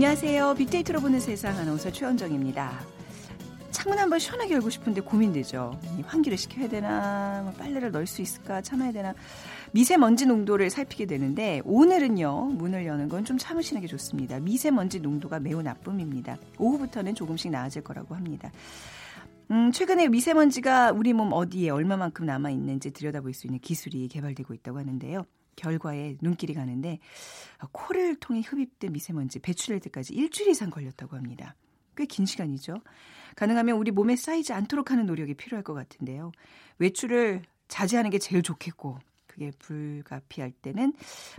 안녕하세요. 0.00 0.54
빅데이터로 0.54 1.00
보는 1.00 1.20
세상 1.20 1.58
아나운서 1.58 1.92
최원정입니다. 1.92 2.80
창문 3.70 3.98
한번 3.98 4.18
시원하게 4.18 4.54
열고 4.54 4.70
싶은데 4.70 5.02
고민되죠. 5.02 5.78
환기를 6.06 6.38
시켜야 6.38 6.70
되나, 6.70 7.42
뭐 7.44 7.52
빨래를 7.52 7.90
넣을 7.90 8.06
수 8.06 8.22
있을까, 8.22 8.62
참아야 8.62 8.92
되나. 8.92 9.12
미세먼지 9.72 10.24
농도를 10.24 10.70
살피게 10.70 11.04
되는데 11.04 11.60
오늘은요 11.66 12.46
문을 12.46 12.86
여는 12.86 13.10
건 13.10 13.26
좀 13.26 13.36
참으시는 13.36 13.82
게 13.82 13.88
좋습니다. 13.88 14.40
미세먼지 14.40 15.00
농도가 15.00 15.38
매우 15.38 15.60
나쁨입니다. 15.60 16.38
오후부터는 16.58 17.14
조금씩 17.14 17.50
나아질 17.50 17.84
거라고 17.84 18.14
합니다. 18.14 18.50
음, 19.50 19.70
최근에 19.70 20.08
미세먼지가 20.08 20.92
우리 20.92 21.12
몸 21.12 21.34
어디에 21.34 21.68
얼마만큼 21.68 22.24
남아 22.24 22.48
있는지 22.48 22.90
들여다볼 22.90 23.34
수 23.34 23.46
있는 23.46 23.60
기술이 23.60 24.08
개발되고 24.08 24.54
있다고 24.54 24.78
하는데요. 24.78 25.26
결과에 25.56 26.16
눈길이 26.20 26.54
가는데 26.54 26.98
코를 27.72 28.16
통해 28.16 28.42
흡입된 28.46 28.92
미세먼지 28.92 29.38
배출할 29.38 29.80
때까지 29.80 30.14
일주일 30.14 30.50
이상 30.50 30.70
걸렸다고 30.70 31.16
합니다. 31.16 31.54
꽤 31.96 32.06
긴 32.06 32.26
시간이죠. 32.26 32.80
가능하면 33.36 33.76
우리 33.76 33.90
몸에 33.90 34.16
쌓이지 34.16 34.52
않도록 34.52 34.90
하는 34.90 35.06
노력이 35.06 35.34
필요할 35.34 35.62
것 35.62 35.74
같은데요. 35.74 36.32
외출을 36.78 37.42
자제하는 37.68 38.10
게 38.10 38.18
제일 38.18 38.42
좋겠고 38.42 38.98
그게 39.26 39.52
불가피할 39.58 40.50
때는 40.50 40.92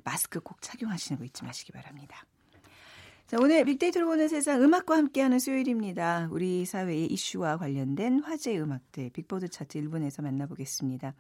마스크 0.04 0.40
꼭 0.40 0.62
착용하시는 0.62 1.20
거 1.20 1.26
잊지 1.26 1.44
마시기 1.44 1.72
바랍니다. 1.72 2.26
자, 3.28 3.38
오늘 3.40 3.64
빅데이터로 3.66 4.08
보는 4.08 4.28
세상 4.28 4.62
음악과 4.62 4.98
함께하는 4.98 5.40
수요일입니다. 5.40 6.28
우리 6.32 6.66
사회의 6.66 7.06
이슈와 7.08 7.58
관련된 7.58 8.20
화제의 8.24 8.62
음악들 8.62 9.10
빅보드 9.12 9.50
차트 9.50 9.80
1분에서 9.82 10.22
만나보겠습니다. 10.22 11.14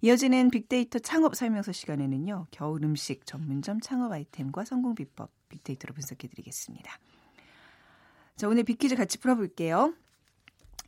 이어지는 0.00 0.50
빅데이터 0.50 0.98
창업 0.98 1.34
설명서 1.34 1.72
시간에는요. 1.72 2.46
겨울 2.50 2.84
음식 2.84 3.26
전문점 3.26 3.80
창업 3.80 4.12
아이템과 4.12 4.64
성공 4.64 4.94
비법 4.94 5.30
빅데이터로 5.48 5.94
분석해 5.94 6.28
드리겠습니다. 6.28 6.98
자, 8.36 8.46
오늘 8.46 8.62
빅퀴즈 8.62 8.94
같이 8.94 9.18
풀어볼게요. 9.18 9.94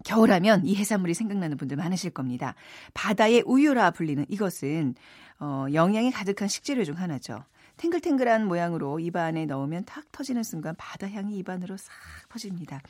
겨울하면 0.05 0.65
이 0.65 0.77
해산물이 0.77 1.15
생각나는 1.15 1.57
분들 1.57 1.77
많으실 1.77 2.11
겁니다. 2.11 2.55
바다의 2.95 3.43
우유라 3.45 3.91
불리는 3.91 4.25
이것은 4.29 4.95
어, 5.41 5.67
영양이 5.73 6.11
가득한 6.11 6.49
식재료 6.49 6.85
중 6.85 6.97
하나죠. 6.97 7.45
탱글탱글한 7.81 8.47
모양으로 8.47 9.01
입 9.01 9.17
안에 9.17 9.47
넣으면 9.47 9.87
탁 9.87 10.05
터지는 10.13 10.43
순간 10.43 10.75
바다 10.77 11.09
향이 11.09 11.39
입안으로 11.39 11.79
싹 11.79 11.91
퍼집니다. 12.29 12.83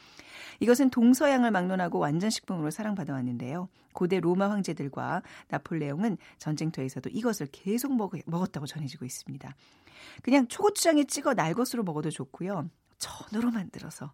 이것은 0.59 0.91
동서양을 0.91 1.53
막론하고 1.53 2.01
완전 2.01 2.29
식품으로 2.29 2.73
사랑받아 2.73 3.13
왔는데요. 3.13 3.69
고대 3.93 4.19
로마 4.19 4.51
황제들과 4.51 5.23
나폴레옹은 5.47 6.19
전쟁터에서도 6.39 7.09
이것을 7.09 7.47
계속 7.53 7.95
먹, 7.95 8.15
먹었다고 8.27 8.67
전해지고 8.67 9.05
있습니다. 9.05 9.55
그냥 10.25 10.49
초고추장에 10.49 11.05
찍어 11.05 11.35
날것으로 11.35 11.85
먹어도 11.85 12.11
좋고요. 12.11 12.69
전으로 12.99 13.53
만들어서 13.53 14.13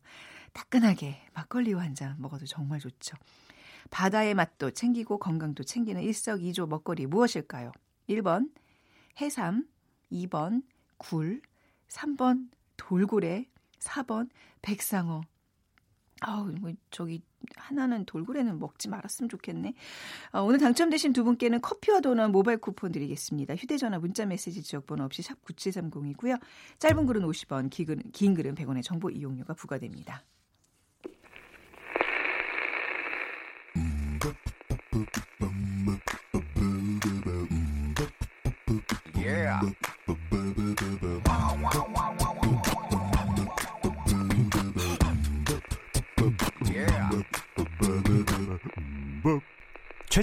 따끈하게 0.52 1.22
막걸리와 1.32 1.82
한 1.82 1.94
잔 1.94 2.16
먹어도 2.18 2.44
정말 2.44 2.80
좋죠. 2.80 3.16
바다의 3.90 4.34
맛도 4.34 4.70
챙기고 4.70 5.18
건강도 5.18 5.64
챙기는 5.64 6.02
일석이조 6.02 6.66
먹거리 6.66 7.06
무엇일까요? 7.06 7.72
1번 8.10 8.50
해삼, 9.22 9.64
2번 10.12 10.62
굴, 10.96 11.40
3번 11.88 12.48
돌고래, 12.76 13.46
4번 13.78 14.28
백상어. 14.62 15.22
아우, 16.20 16.46
뭐 16.60 16.72
저기 16.90 17.22
하나는 17.56 18.04
돌고래는 18.06 18.58
먹지 18.58 18.88
말았으면 18.88 19.28
좋겠네. 19.28 19.74
어, 20.32 20.42
오늘 20.42 20.58
당첨되신 20.58 21.12
두 21.12 21.24
분께는 21.24 21.60
커피와 21.60 22.00
도넛 22.00 22.30
모바일 22.30 22.58
쿠폰 22.58 22.90
드리겠습니다. 22.90 23.54
휴대전화 23.54 23.98
문자 23.98 24.24
메시지 24.24 24.62
지역번호 24.62 25.04
없이 25.04 25.22
샵 25.22 25.40
9730이고요. 25.44 26.40
짧은 26.78 27.06
글은 27.06 27.22
50원, 27.22 27.70
긴 27.70 27.86
글은, 27.86 28.02
긴 28.12 28.34
글은 28.34 28.54
100원의 28.54 28.82
정보 28.82 29.10
이용료가 29.10 29.54
부과됩니다. 29.54 30.24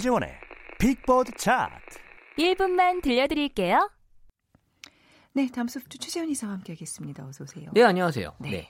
최재원의 0.04 0.30
빅보드 0.80 1.32
차트 1.38 1.98
1분만 2.38 3.02
들려드릴게요. 3.02 3.90
네, 5.32 5.48
다음 5.48 5.70
소프트 5.70 5.98
최재원 5.98 6.30
이사와 6.30 6.54
함께하겠습니다. 6.56 7.26
어서 7.26 7.46
오세요. 7.46 7.70
네, 7.74 7.84
안녕하세요. 7.84 8.36
네. 8.40 8.50
네. 8.50 8.70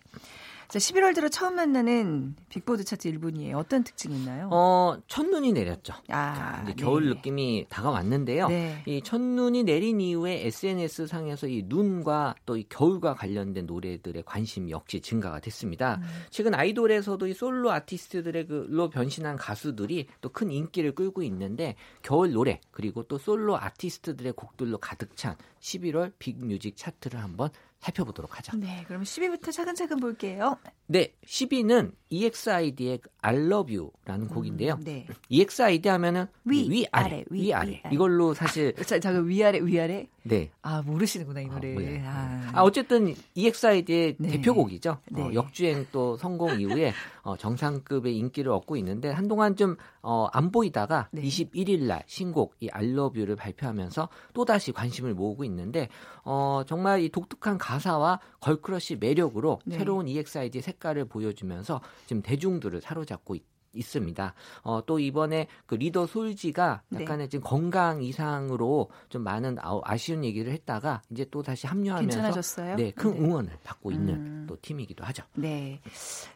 자, 0.73 0.79
11월 0.79 1.13
들어 1.13 1.29
처음 1.29 1.53
만나는 1.53 2.35
빅보드 2.50 2.84
차트 2.84 3.07
1분이에요. 3.11 3.57
어떤 3.57 3.84
특징이 3.84 4.17
있나요? 4.17 4.50
어, 4.51 4.97
첫눈이 5.07 5.53
내렸죠. 5.53 5.94
아, 6.09 6.34
자, 6.34 6.61
이제 6.63 6.73
네. 6.73 6.84
겨울 6.84 7.09
느낌이 7.09 7.67
다가왔는데요. 7.69 8.47
네. 8.47 8.81
이 8.88 9.00
첫눈이 9.03 9.66
내린 9.66 10.01
이후에 10.01 10.47
SNS 10.47 11.06
상에서 11.06 11.45
이 11.47 11.62
눈과 11.67 12.33
또 12.47 12.57
이 12.57 12.66
겨울과 12.69 13.13
관련된 13.13 13.67
노래들의 13.67 14.23
관심 14.25 14.72
역시 14.72 15.00
증가가 15.00 15.39
됐습니다. 15.39 15.97
음. 16.01 16.07
최근 16.31 16.56
아이돌에서도 16.56 17.28
이 17.28 17.33
솔로 17.35 17.72
아티스트들의 17.72 18.47
그로 18.47 18.89
변신한 18.89 19.35
가수들이 19.35 20.07
또 20.22 20.29
큰 20.29 20.50
인기를 20.50 20.95
끌고 20.95 21.22
있는데 21.22 21.75
겨울 22.01 22.31
노래 22.31 22.59
그리고 22.72 23.03
또 23.03 23.19
솔로 23.19 23.59
아티스트들의 23.59 24.33
곡들로 24.33 24.79
가득 24.79 25.16
찬 25.16 25.35
11월 25.59 26.13
빅뮤직 26.17 26.75
차트를 26.78 27.22
한번 27.22 27.51
살펴보도록 27.83 28.38
하죠. 28.38 28.55
네, 28.57 28.83
그럼 28.88 29.03
10위부터 29.03 29.51
차근차근 29.51 29.97
볼게요. 29.99 30.57
네, 30.88 31.13
10위는 31.25 31.94
EXID의 32.09 33.01
I 33.21 33.35
Love 33.35 33.77
You라는 33.77 34.27
곡인데요. 34.27 34.75
음, 34.75 34.83
네. 34.83 35.05
EXID 35.29 35.89
하면은 35.89 36.27
위, 36.45 36.69
위 36.69 36.85
아래, 36.91 37.23
위, 37.29 37.41
위 37.41 37.53
아래. 37.53 37.81
아래. 37.83 37.94
이걸로 37.94 38.33
사실 38.33 38.73
자, 38.85 38.99
잠깐 38.99 39.27
위 39.27 39.44
아래, 39.44 39.59
위 39.59 39.79
아래. 39.79 40.07
네. 40.23 40.51
아 40.61 40.81
모르시는구나 40.81 41.41
이 41.41 41.47
노래. 41.47 42.01
아, 42.06 42.11
아. 42.11 42.51
아 42.53 42.63
어쨌든 42.63 43.13
EXID의 43.35 44.16
네. 44.17 44.29
대표곡이죠. 44.29 44.91
어, 44.91 45.01
네. 45.11 45.22
어, 45.22 45.34
역주행 45.34 45.88
또 45.91 46.16
성공 46.17 46.59
이후에 46.59 46.94
어, 47.23 47.35
정상급의 47.35 48.17
인기를 48.17 48.51
얻고 48.51 48.78
있는데 48.78 49.12
한동안 49.12 49.56
좀안 49.56 49.78
어, 50.01 50.29
보이다가 50.51 51.09
네. 51.12 51.22
21일 51.22 51.83
날 51.83 52.03
신곡 52.07 52.56
이 52.59 52.69
I 52.72 52.89
Love 52.89 53.19
You를 53.19 53.35
발표하면서 53.35 54.09
또 54.33 54.45
다시 54.45 54.72
관심을 54.72 55.13
모으고 55.13 55.44
있는데 55.44 55.89
어, 56.23 56.63
정말 56.66 57.01
이 57.01 57.09
독특한 57.09 57.57
가사와 57.57 58.19
girl 58.39 58.65
crush 58.65 58.97
매력으로 58.97 59.59
네. 59.66 59.78
새로운 59.78 60.07
EXID의 60.07 60.62
색깔을 60.62 61.06
보여주면서 61.06 61.81
지금 62.06 62.22
대중들을 62.22 62.81
사로잡고 62.81 63.35
있. 63.35 63.52
있습니다. 63.73 64.34
어, 64.63 64.85
또 64.85 65.00
이번에 65.00 65.47
그 65.66 65.75
리더 65.75 66.06
솔지가 66.06 66.81
네. 66.89 67.01
약간의 67.01 67.28
네. 67.28 67.29
지금 67.29 67.44
건강 67.44 68.01
이상으로 68.01 68.89
좀 69.09 69.23
많은 69.23 69.57
아쉬운 69.61 70.23
얘기를 70.23 70.51
했다가 70.51 71.01
이제 71.09 71.25
또 71.31 71.41
다시 71.41 71.67
합류하면서 71.67 72.16
괜찮아졌어요? 72.16 72.75
네, 72.75 72.91
큰 72.91 73.12
네. 73.13 73.19
응원을 73.19 73.57
받고 73.63 73.91
있는 73.91 74.13
음. 74.13 74.45
또 74.47 74.57
팀이기도 74.62 75.03
하죠. 75.06 75.23
네. 75.35 75.81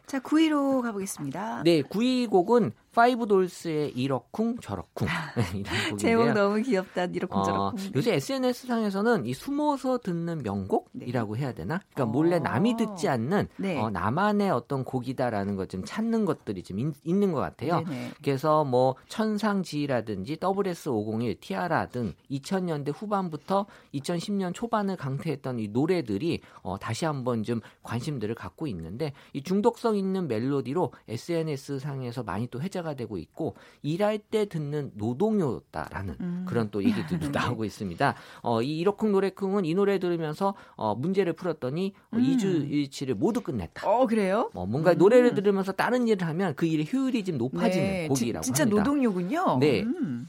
자, 0.06 0.20
9위로 0.20 0.82
가보겠습니다. 0.82 1.62
네, 1.64 1.82
9위 1.82 2.28
곡은 2.30 2.72
파이브돌스의 2.94 3.92
이러쿵 3.96 4.58
저러쿵 4.60 5.06
아, 5.08 5.96
제목 5.96 6.32
너무 6.32 6.60
귀엽다 6.62 7.04
이러쿵 7.04 7.44
저러쿵. 7.44 7.78
어, 7.78 7.90
요새 7.94 8.14
SNS 8.14 8.66
상에서는 8.66 9.26
이 9.26 9.34
숨어서 9.34 9.98
듣는 9.98 10.42
명곡이라고 10.42 11.34
네. 11.34 11.40
해야 11.40 11.52
되나? 11.52 11.80
그러니까 11.94 12.06
몰래 12.12 12.38
남이 12.40 12.76
듣지 12.76 13.08
않는 13.08 13.48
네. 13.58 13.78
어, 13.80 13.90
나만의 13.90 14.50
어떤 14.50 14.82
곡이다라는 14.84 15.54
것 15.54 15.68
좀 15.68 15.84
찾는 15.84 16.24
것들이 16.24 16.62
좀 16.62 16.78
있, 16.80 16.94
있는 17.04 17.32
것 17.32 17.40
같아요. 17.40 17.84
네네. 17.84 18.10
그래서 18.22 18.64
뭐 18.64 18.96
천상지라든지 19.08 20.36
WS501, 20.36 21.40
티아라 21.40 21.86
등 21.86 22.14
2000년대 22.30 22.92
후반부터 22.94 23.66
2010년 23.94 24.54
초반을 24.54 24.96
강퇴했던 24.96 25.60
이 25.60 25.68
노래들이 25.68 26.40
어, 26.62 26.78
다시 26.78 27.04
한번 27.04 27.42
좀 27.42 27.60
관심들을 27.82 28.34
갖고 28.34 28.66
있는데 28.66 29.12
이 29.32 29.42
중독성 29.42 29.96
있는 29.96 30.26
멜로디로 30.26 30.92
SNS 31.08 31.78
상에서 31.78 32.22
많이 32.22 32.46
또 32.48 32.60
회자가 32.60 32.87
되고 32.94 33.18
있고 33.18 33.54
일할 33.82 34.18
때 34.18 34.46
듣는 34.46 34.92
노동요다라는 34.94 36.16
음. 36.20 36.44
그런 36.48 36.70
또 36.70 36.82
얘기들도 36.82 37.26
네. 37.32 37.38
나오고 37.38 37.64
있습니다. 37.64 38.14
어, 38.42 38.62
이 38.62 38.78
이러쿵 38.78 39.12
노래쿵은 39.12 39.64
이 39.64 39.74
노래 39.74 39.98
들으면서 39.98 40.54
어, 40.76 40.94
문제를 40.94 41.32
풀었더니 41.32 41.94
어, 42.12 42.16
음. 42.16 42.22
2주 42.22 42.70
일치를 42.70 43.14
모두 43.14 43.40
끝냈다. 43.40 43.88
어 43.88 44.06
그래요? 44.06 44.50
어, 44.54 44.66
뭔가 44.66 44.92
음. 44.92 44.98
노래를 44.98 45.34
들으면서 45.34 45.72
다른 45.72 46.08
일을 46.08 46.26
하면 46.26 46.54
그 46.54 46.66
일의 46.66 46.88
효율이 46.92 47.24
좀 47.24 47.38
높아지는 47.38 47.86
네. 47.86 48.08
곡이라고 48.08 48.44
진짜 48.44 48.64
합니다. 48.64 48.82
노동요군요. 48.82 49.58
네. 49.60 49.82
음. 49.82 50.28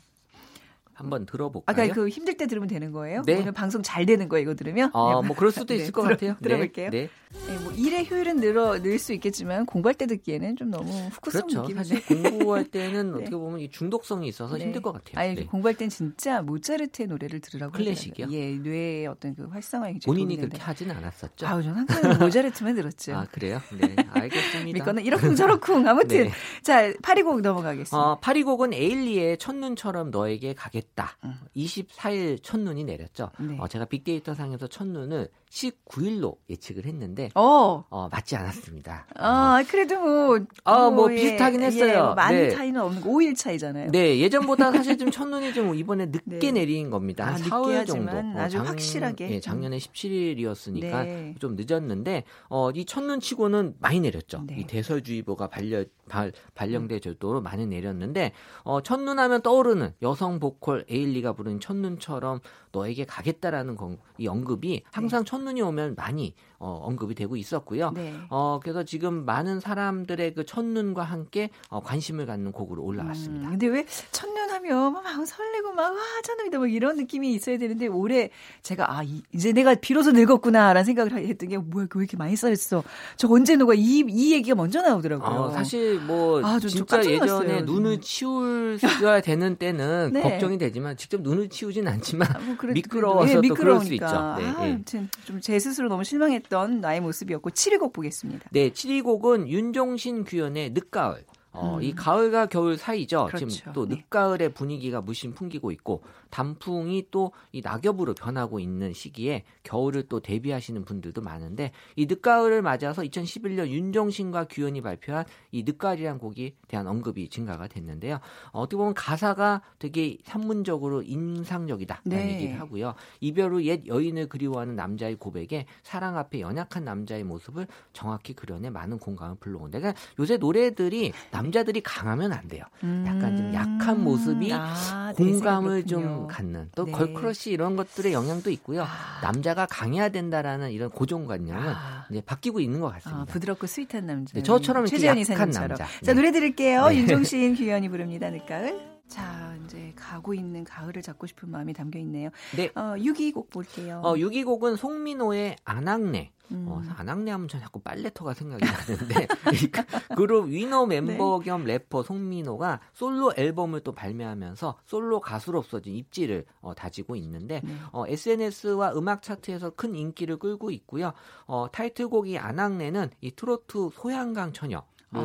한번 1.00 1.26
들어볼까요? 1.26 1.86
아까 1.86 1.94
그 1.94 2.10
힘들 2.10 2.38
때 2.38 2.46
들으면 2.48 2.68
되는 2.68 2.92
거예요? 2.92 3.24
네. 3.26 3.40
오늘 3.42 3.52
방송 3.52 3.82
잘 3.82 4.06
되는 4.06 4.30
거예요, 4.30 4.44
이거 4.44 4.56
들으면? 4.56 4.90
어, 4.94 5.22
뭐 5.22 5.36
그럴 5.36 5.52
수도 5.52 5.66
네, 5.74 5.82
있을 5.82 5.92
것 5.92 6.04
들어, 6.04 6.14
같아요. 6.16 6.36
들어 6.42 6.58
볼게요. 6.58 6.90
네. 6.92 7.10
네. 7.48 7.58
뭐 7.64 7.72
일의 7.74 8.10
효율은 8.10 8.38
늘어 8.38 8.80
늘 8.82 9.00
수 9.00 9.14
있겠지만 9.14 9.66
공부할 9.66 9.94
때 9.96 10.08
듣기에는 10.08 10.58
좀 10.58 10.72
너무 10.72 10.92
후크성 11.12 11.42
그렇죠. 11.48 11.62
느낌이 11.62 11.78
사실 11.78 12.06
공부할 12.06 12.66
때는 12.66 13.14
어떻게 13.16 13.30
보면 13.36 13.62
이 13.62 13.70
중독성이 13.70 14.28
있어서 14.28 14.58
힘들 14.58 14.82
것 14.82 14.92
같아요. 14.92 15.18
아니 15.26 15.48
공부할 15.48 15.76
땐 15.76 15.88
진짜 15.90 16.42
모차르트의 16.42 17.08
노래를 17.08 17.40
들으라고 17.40 17.72
클래식이요? 17.74 18.28
예, 18.32 18.52
뇌의 18.56 19.08
어떤 19.08 19.36
그 19.36 19.46
활성화에 19.48 20.00
본인이 20.06 20.36
그렇게 20.36 20.58
하지는 20.58 20.96
않았었죠. 20.98 21.48
아우 21.48 21.64
저는 21.64 21.86
항상 21.88 22.20
모차르트만 22.20 22.76
들었죠. 22.76 23.16
아 23.16 23.26
그래요? 23.32 23.62
네, 23.80 23.96
알겠습니다. 24.12 24.74
믿거나 24.80 25.02
이러쿵 25.02 25.36
저러쿵 25.36 25.88
아무튼 25.88 26.24
네. 26.26 26.32
자 26.62 26.92
파리곡 27.02 27.40
넘어가겠습니다. 27.42 27.98
어, 27.98 28.20
파리곡은 28.20 28.74
에일리의 28.74 29.38
첫눈처럼 29.38 30.12
너에게 30.12 30.54
가겠다. 30.56 30.89
음. 31.24 31.36
24일 31.56 32.42
첫눈이 32.42 32.84
내렸죠. 32.84 33.32
네. 33.40 33.58
어, 33.60 33.68
제가 33.68 33.86
빅데이터 33.86 34.34
상에서 34.34 34.68
첫눈을 34.68 35.30
19일로 35.50 36.38
예측을 36.50 36.86
했는데 36.86 37.30
어. 37.36 37.84
어 37.90 38.10
맞지 38.10 38.36
않았습니다. 38.36 39.08
아, 39.16 39.64
그래도 39.68 40.00
뭐, 40.00 40.40
아, 40.64 40.90
뭐, 40.90 40.92
뭐 40.92 41.08
비슷하긴 41.08 41.62
예, 41.62 41.66
했어요. 41.66 42.10
예, 42.12 42.16
많은 42.16 42.38
네. 42.38 42.50
차이는 42.50 42.82
없는 42.82 43.02
거 43.02 43.10
5일 43.10 43.36
차이잖아요. 43.36 43.92
네, 43.92 44.20
예전보다 44.20 44.72
사실 44.74 44.98
좀 44.98 45.10
첫눈이 45.10 45.54
좀 45.54 45.74
이번에 45.76 46.08
늦게 46.08 46.52
네. 46.52 46.52
내린 46.52 46.90
겁니다. 46.90 47.26
한 47.28 47.34
아, 47.34 47.38
4일 47.38 47.88
정도. 47.88 48.18
어, 48.18 48.34
아주 48.38 48.58
작, 48.58 48.68
확실하게. 48.68 49.32
예, 49.32 49.40
작년에 49.40 49.78
17일이었으니까 49.78 51.04
네. 51.04 51.36
좀 51.40 51.56
늦었는데 51.56 52.24
어, 52.50 52.70
이 52.72 52.86
첫눈 52.86 53.20
치고는 53.20 53.76
많이 53.80 54.00
내렸죠. 54.00 54.44
네. 54.46 54.58
이 54.60 54.68
대설주의보가 54.68 55.48
발려 55.48 55.84
발, 56.08 56.32
발령될 56.56 57.00
정도로 57.00 57.42
많이 57.42 57.66
내렸는데 57.66 58.34
어, 58.64 58.82
첫눈하면 58.82 59.42
떠오르는 59.42 59.94
여성 60.02 60.40
보컬 60.40 60.79
에일리가 60.88 61.34
부른 61.34 61.60
첫눈처럼 61.60 62.40
너에게 62.72 63.06
가겠다라는 63.06 63.76
건, 63.76 63.98
이 64.18 64.28
언급이 64.28 64.84
항상 64.92 65.24
네. 65.24 65.30
첫눈이 65.30 65.62
오면 65.62 65.96
많이 65.96 66.34
어, 66.60 66.82
언급이 66.84 67.16
되고 67.16 67.38
있었고요. 67.38 67.92
네. 67.92 68.14
어, 68.30 68.60
그래서 68.62 68.84
지금 68.84 69.26
많은 69.26 69.62
사람들의 69.62 70.34
그 70.34 70.46
첫눈과 70.46 71.04
함께 71.04 71.50
어, 71.70 71.80
관심을 71.80 72.26
갖는 72.26 72.52
곡으로 72.52 72.84
올라왔습니다. 72.84 73.48
음, 73.48 73.52
근데 73.52 73.68
왜 73.68 73.86
첫눈 74.12 74.50
하면 74.50 74.92
막 74.92 75.26
설레고 75.26 75.72
막 75.72 75.94
와, 75.94 76.00
첫눈이다 76.22 76.58
뭐 76.58 76.68
이런 76.68 76.98
느낌이 76.98 77.34
있어야 77.34 77.58
되는데 77.58 77.88
올해 77.88 78.30
제가 78.62 78.98
아, 78.98 79.04
이, 79.04 79.22
이제 79.34 79.54
내가 79.54 79.74
비로소 79.76 80.12
늙었구나라는 80.12 80.84
생각을 80.84 81.14
했던 81.14 81.50
게 81.50 81.58
뭐야, 81.58 81.88
왜 81.96 82.02
이렇게 82.02 82.18
많이 82.18 82.36
쌓였어. 82.36 82.84
저 83.16 83.30
언제 83.30 83.56
누가 83.56 83.74
이, 83.74 84.04
이 84.10 84.34
얘기가 84.34 84.56
먼저 84.56 84.82
나오더라고요. 84.82 85.40
어, 85.40 85.52
사실 85.52 85.98
뭐 86.02 86.42
아, 86.44 86.60
진짜 86.60 87.04
예전에 87.06 87.62
눈을 87.62 88.02
치우야 88.02 89.22
되는 89.22 89.56
때는 89.56 90.12
네. 90.14 90.22
걱정이 90.22 90.58
되지만 90.58 90.98
직접 90.98 91.22
눈을 91.22 91.48
치우진 91.48 91.88
않지만 91.88 92.28
아, 92.68 92.72
뭐 92.72 92.74
미끄러워서 92.74 93.44
예, 93.44 93.48
또 93.48 93.54
그럴 93.56 93.80
수 93.82 93.94
있죠. 93.94 94.06
네, 94.06 94.12
아, 94.14 94.38
예. 94.40 94.74
아무튼 94.74 95.10
좀 95.26 95.40
제 95.42 95.58
스스로 95.60 95.88
너무 95.90 96.04
실망했던 96.04 96.82
나의 96.82 97.02
모습이었고 97.02 97.50
7위 97.52 97.80
곡 97.80 97.94
보겠습니다. 97.94 98.50
네, 98.52 98.70
7위 98.72 99.04
곡은 99.04 99.48
윤종신 99.48 100.26
규현의 100.26 100.72
늦가을. 100.72 101.24
어, 101.52 101.78
음. 101.78 101.84
이 101.84 101.94
가을과 101.94 102.48
겨울 102.48 102.78
사이죠. 102.78 103.26
그렇죠. 103.28 103.48
지금 103.48 103.74
또 103.74 103.88
네. 103.88 103.96
늦가을의 103.96 104.54
분위기가 104.54 105.02
무심 105.02 105.34
풍기고 105.34 105.72
있고 105.72 106.04
단풍이 106.30 107.08
또 107.12 107.32
이 107.52 107.62
낙엽으로 107.62 108.14
변하고 108.14 108.60
있는 108.60 108.94
시기에 108.94 109.44
겨울을 109.64 110.04
또 110.04 110.20
대비하시는 110.20 110.86
분들도 110.86 111.22
많은데 111.22 111.72
이 111.96 112.06
늦가을을 112.06 112.62
맞아서 112.62 113.02
2011년 113.02 113.70
윤종신과 113.70 114.46
규현이 114.46 114.82
발표한 114.82 115.26
이 115.52 115.64
늦가을이란 115.64 116.20
곡이 116.20 116.56
대한 116.68 116.88
언급이 116.88 117.30
증가가 117.30 117.68
됐는데요. 117.68 118.20
어떻게 118.52 118.78
보면 118.78 118.94
가사가 118.94 119.62
되게 119.80 120.18
산문적으로 120.24 121.02
인상적이다라는 121.02 122.10
네. 122.28 122.36
얘기를 122.36 122.60
하고요. 122.60 122.94
이별 123.20 123.54
후 123.54 123.60
옛 123.62 123.88
여인을 123.88 124.30
그리워하는 124.30 124.76
남자의 124.76 125.16
고백에 125.16 125.66
사랑 125.84 126.18
앞에 126.18 126.40
연약한 126.40 126.86
남자의 126.86 127.24
모습을 127.24 127.68
정확히 127.94 128.34
그려내 128.34 128.70
많은 128.70 129.00
공감을 129.00 129.36
불러온다. 129.40 129.80
그러니까 129.80 130.00
요새 130.18 130.38
노래들이 130.38 131.12
남자들이 131.40 131.80
강하면 131.82 132.34
안 132.34 132.48
돼요. 132.50 132.64
약간 133.06 133.38
좀 133.38 133.54
약한 133.54 134.04
모습이 134.04 134.52
음. 134.52 134.58
아, 134.60 135.14
공감을 135.16 135.86
좀 135.86 136.28
갖는 136.28 136.70
또 136.76 136.84
네. 136.86 136.92
girl 136.92 137.19
crush 137.19 137.52
이런 137.52 137.78
것들의 137.78 138.12
영향도 138.12 138.52
있고요. 138.52 138.84
아. 138.84 139.22
남자가 139.22 139.66
강해야 139.66 140.10
된다라는 140.10 140.72
이런 140.72 140.90
고정관념은 140.90 141.74
아. 141.74 142.06
이제 142.12 142.22
바뀌고 142.22 142.60
있는 142.60 142.82
것 142.82 142.90
같습니다. 142.96 143.22
아, 143.22 143.26
부드럽고 143.26 143.68
sweet한 143.68 144.06
남자. 144.06 144.34
네, 144.34 144.44
저처럼 144.44 144.86
최재현 144.86 145.18
이사님처럼. 145.18 145.70
남자. 145.78 145.88
자 146.04 146.14
노래 146.14 146.32
들을게요. 146.32 146.88
네. 146.88 146.98
윤종신, 146.98 147.56
규현이 147.56 147.88
부릅니다. 147.88 148.30
늦가을. 148.30 149.00
자, 149.08 149.56
이제 149.66 149.92
가고 149.96 150.34
있는 150.34 150.64
가을을 150.64 151.02
잡고 151.02 151.26
싶은 151.26 151.50
마음이 151.50 151.74
담겨 151.74 151.98
있네요. 152.00 152.30
네. 152.56 152.70
어, 152.76 152.94
6위곡 152.98 153.50
볼게요. 153.50 154.02
어, 154.04 154.14
6위곡은 154.16 154.78
송민호의 154.78 155.56
안악내. 155.64 156.32
음. 156.52 156.66
어, 156.68 156.82
안악내 156.96 157.32
하면 157.32 157.48
전 157.48 157.62
자꾸 157.62 157.80
빨래터가 157.80 158.34
생각이 158.34 158.66
나는데 158.66 159.28
그룹 160.16 160.48
위너 160.50 160.86
멤버 160.86 161.40
네. 161.40 161.46
겸 161.46 161.64
래퍼 161.64 162.04
송민호가 162.04 162.80
솔로 162.94 163.34
앨범을 163.36 163.82
또 163.82 163.92
발매하면서 163.94 164.80
솔로 164.86 165.20
가수로서 165.20 165.80
입지를 165.86 166.46
어, 166.62 166.74
다지고 166.74 167.16
있는데 167.16 167.62
네. 167.64 167.76
어, 167.92 168.06
SNS와 168.08 168.94
음악 168.94 169.22
차트에서 169.22 169.72
큰 169.72 169.96
인기를 169.96 170.38
끌고 170.38 170.72
있고요. 170.72 171.14
어, 171.46 171.68
타이틀곡이 171.72 172.38
안악내는 172.38 173.12
이 173.22 173.32
트로트 173.32 173.90
소양강 173.94 174.54
처녀 174.54 174.84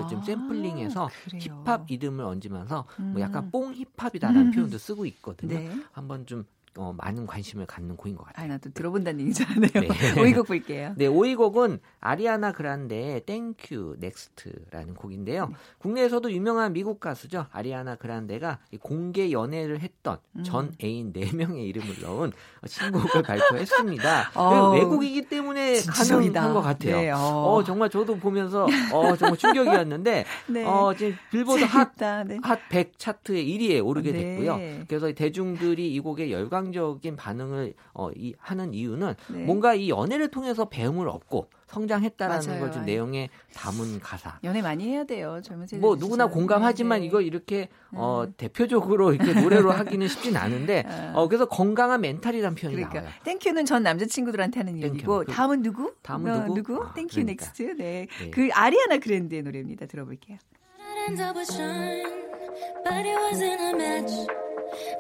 좀 0.08 0.20
아, 0.20 0.22
샘플링해서 0.22 1.10
그래요. 1.26 1.40
힙합 1.40 1.90
이름을 1.90 2.24
얹으면서 2.24 2.86
음. 3.00 3.12
뭐 3.12 3.20
약간 3.20 3.44
음. 3.44 3.50
뽕 3.50 3.74
힙합이다라는 3.74 4.46
음. 4.46 4.50
표현도 4.52 4.78
쓰고 4.78 5.04
있거든요. 5.06 5.58
네. 5.58 5.70
한번 5.92 6.24
좀 6.26 6.46
어, 6.76 6.92
많은 6.96 7.26
관심을 7.26 7.66
갖는 7.66 7.96
곡인 7.96 8.16
것 8.16 8.24
같아요. 8.24 8.46
아, 8.46 8.48
나도 8.48 8.70
들어본다는 8.70 9.20
얘기잖아요. 9.20 9.70
네. 9.74 9.88
5위곡 10.14 10.46
볼게요. 10.46 10.92
네, 10.96 11.06
5위곡은 11.06 11.78
아리아나 12.00 12.50
그란데의 12.52 13.20
Thank 13.26 13.96
U, 14.00 14.16
Next라는 14.16 14.94
곡인데요. 14.94 15.46
네. 15.46 15.54
국내에서도 15.78 16.32
유명한 16.32 16.72
미국 16.72 16.98
가수죠. 16.98 17.46
아리아나 17.52 17.94
그란데가 17.94 18.58
공개 18.80 19.30
연애를 19.30 19.80
했던 19.80 20.18
음. 20.36 20.42
전 20.42 20.72
애인 20.82 21.12
4명의 21.12 21.68
이름을 21.68 22.00
넣은 22.02 22.32
신곡을 22.66 23.22
발표했습니다. 23.22 24.32
어, 24.34 24.70
외국이기 24.72 25.28
때문에 25.28 25.80
가능한 25.80 26.54
것 26.54 26.60
같아요. 26.60 26.96
네, 26.96 27.10
어. 27.10 27.18
어. 27.18 27.64
정말 27.64 27.88
저도 27.88 28.16
보면서 28.16 28.66
어, 28.92 29.16
정말 29.16 29.36
충격이었는데 29.38 30.24
네. 30.48 30.64
어, 30.64 30.92
지금 30.96 31.16
빌보드 31.30 31.62
핫, 31.64 31.92
네. 32.26 32.38
핫100 32.38 32.98
차트의 32.98 33.46
1위에 33.46 33.84
오르게 33.84 34.10
네. 34.10 34.18
됐고요. 34.18 34.84
그래서 34.88 35.12
대중들이 35.12 35.92
이 35.92 36.00
곡에 36.00 36.32
열광 36.32 36.63
긍정적인 36.64 37.16
반응을 37.16 37.74
어, 37.92 38.10
이, 38.16 38.34
하는 38.38 38.72
이유는 38.74 39.14
네. 39.28 39.44
뭔가 39.44 39.74
이 39.74 39.88
연애를 39.90 40.28
통해서 40.28 40.64
배움을 40.68 41.08
얻고 41.08 41.48
성장했다라는 41.66 42.60
걸 42.60 42.70
좀 42.74 42.84
내용에 42.84 43.28
담은 43.54 44.00
가사. 44.00 44.38
연애 44.44 44.62
많이 44.62 44.88
해야 44.88 45.04
돼요. 45.04 45.40
젊은 45.42 45.66
세대. 45.66 45.80
뭐 45.80 45.96
누구나 45.96 46.26
공감하지만 46.26 47.00
네. 47.00 47.06
이거 47.06 47.20
이렇게 47.20 47.68
어, 47.92 48.24
음. 48.26 48.34
대표적으로 48.36 49.12
이렇게 49.12 49.32
노래로 49.40 49.70
하기는 49.72 50.06
쉽진 50.08 50.36
않은데 50.36 50.84
어. 51.14 51.22
어, 51.22 51.28
그래서 51.28 51.46
건강한 51.46 52.00
멘탈이란 52.00 52.54
표현이 52.54 52.76
그러니까. 52.76 53.00
나와요. 53.00 53.14
Thank 53.24 53.41
you는 53.41 53.64
전 53.64 53.82
남자친구들한테 53.82 54.60
하는 54.60 54.80
얘기고 54.82 55.24
그 55.26 55.32
다음은 55.32 55.62
누구? 55.62 55.94
다음은 56.02 56.30
어, 56.32 56.44
누구? 56.46 56.54
누구? 56.54 56.84
아, 56.84 56.92
땡큐 56.94 57.14
그러니까. 57.14 57.44
넥스트. 57.44 57.76
네. 57.76 58.06
네. 58.20 58.30
그 58.30 58.48
아리아나 58.52 58.98
그랜드의 58.98 59.42
노래입니다. 59.42 59.86
들어볼게요. 59.86 60.38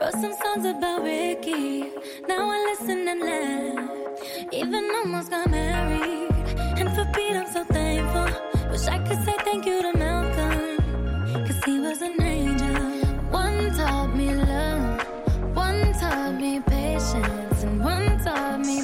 Wrote 0.00 0.12
some 0.12 0.34
songs 0.42 0.64
about 0.66 1.02
Ricky. 1.02 1.90
Now 2.28 2.48
I 2.50 2.58
listen 2.70 3.08
and 3.08 3.20
laugh. 3.20 3.90
Even 4.52 4.84
almost 4.98 5.30
got 5.30 5.50
married. 5.50 6.30
And 6.78 6.88
for 6.94 7.04
Pete, 7.12 7.36
I'm 7.36 7.50
so 7.52 7.64
thankful. 7.64 8.28
Wish 8.70 8.86
I 8.86 8.98
could 8.98 9.24
say 9.24 9.36
thank 9.44 9.66
you 9.66 9.82
to 9.82 9.98
Malcolm. 9.98 11.44
Cause 11.46 11.64
he 11.64 11.80
was 11.80 12.02
an 12.02 12.22
angel. 12.22 12.74
One 13.30 13.72
taught 13.74 14.14
me 14.14 14.34
love. 14.34 15.02
One 15.54 15.92
taught 15.94 16.34
me 16.40 16.60
patience. 16.60 17.62
And 17.64 17.80
one 17.82 18.18
taught 18.24 18.60
me 18.60 18.82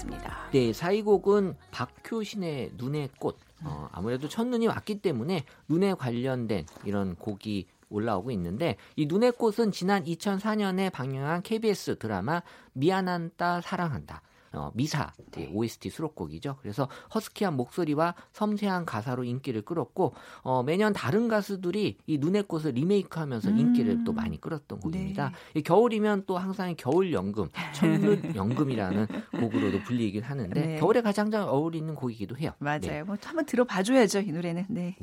보겠습니다. 0.00 0.50
네, 0.52 0.72
사위곡은 0.72 1.56
박효신의 1.70 2.72
눈의 2.76 3.10
꽃. 3.18 3.38
어, 3.62 3.88
아무래도 3.92 4.28
첫눈이 4.28 4.66
왔기 4.66 5.00
때문에 5.00 5.44
눈에 5.68 5.94
관련된 5.94 6.66
이런 6.84 7.14
곡이 7.16 7.66
올라오고 7.90 8.30
있는데 8.32 8.76
이 8.96 9.06
눈의 9.06 9.32
꽃은 9.32 9.72
지난 9.72 10.04
2004년에 10.04 10.92
방영한 10.92 11.42
KBS 11.42 11.98
드라마 11.98 12.42
미안한 12.72 13.32
딸 13.36 13.62
사랑한다. 13.62 14.22
어, 14.52 14.70
미사 14.74 15.12
OST 15.52 15.90
수록곡이죠. 15.90 16.56
그래서 16.60 16.88
허스키한 17.14 17.56
목소리와 17.56 18.14
섬세한 18.32 18.84
가사로 18.84 19.24
인기를 19.24 19.62
끌었고 19.62 20.14
어, 20.42 20.62
매년 20.62 20.92
다른 20.92 21.28
가수들이 21.28 21.98
이 22.06 22.18
눈의 22.18 22.44
꽃을 22.44 22.72
리메이크하면서 22.72 23.50
음. 23.50 23.58
인기를 23.58 24.04
또 24.04 24.12
많이 24.12 24.40
끌었던 24.40 24.80
곡입니다. 24.80 25.32
네. 25.54 25.62
겨울이면 25.62 26.24
또 26.26 26.38
항상 26.38 26.74
겨울 26.76 27.12
연금, 27.12 27.48
천눈 27.74 28.34
연금이라는 28.34 29.06
곡으로도 29.32 29.80
불리긴 29.84 30.22
하는데 30.22 30.60
네. 30.60 30.78
겨울에 30.78 31.00
가장 31.00 31.30
잘 31.30 31.42
어울리는 31.42 31.94
곡이기도 31.94 32.36
해요. 32.36 32.52
맞아요. 32.58 32.80
네. 32.80 33.02
뭐 33.02 33.16
한번 33.22 33.46
들어봐줘야죠 33.46 34.20
이 34.20 34.32
노래는. 34.32 34.66
네. 34.68 34.96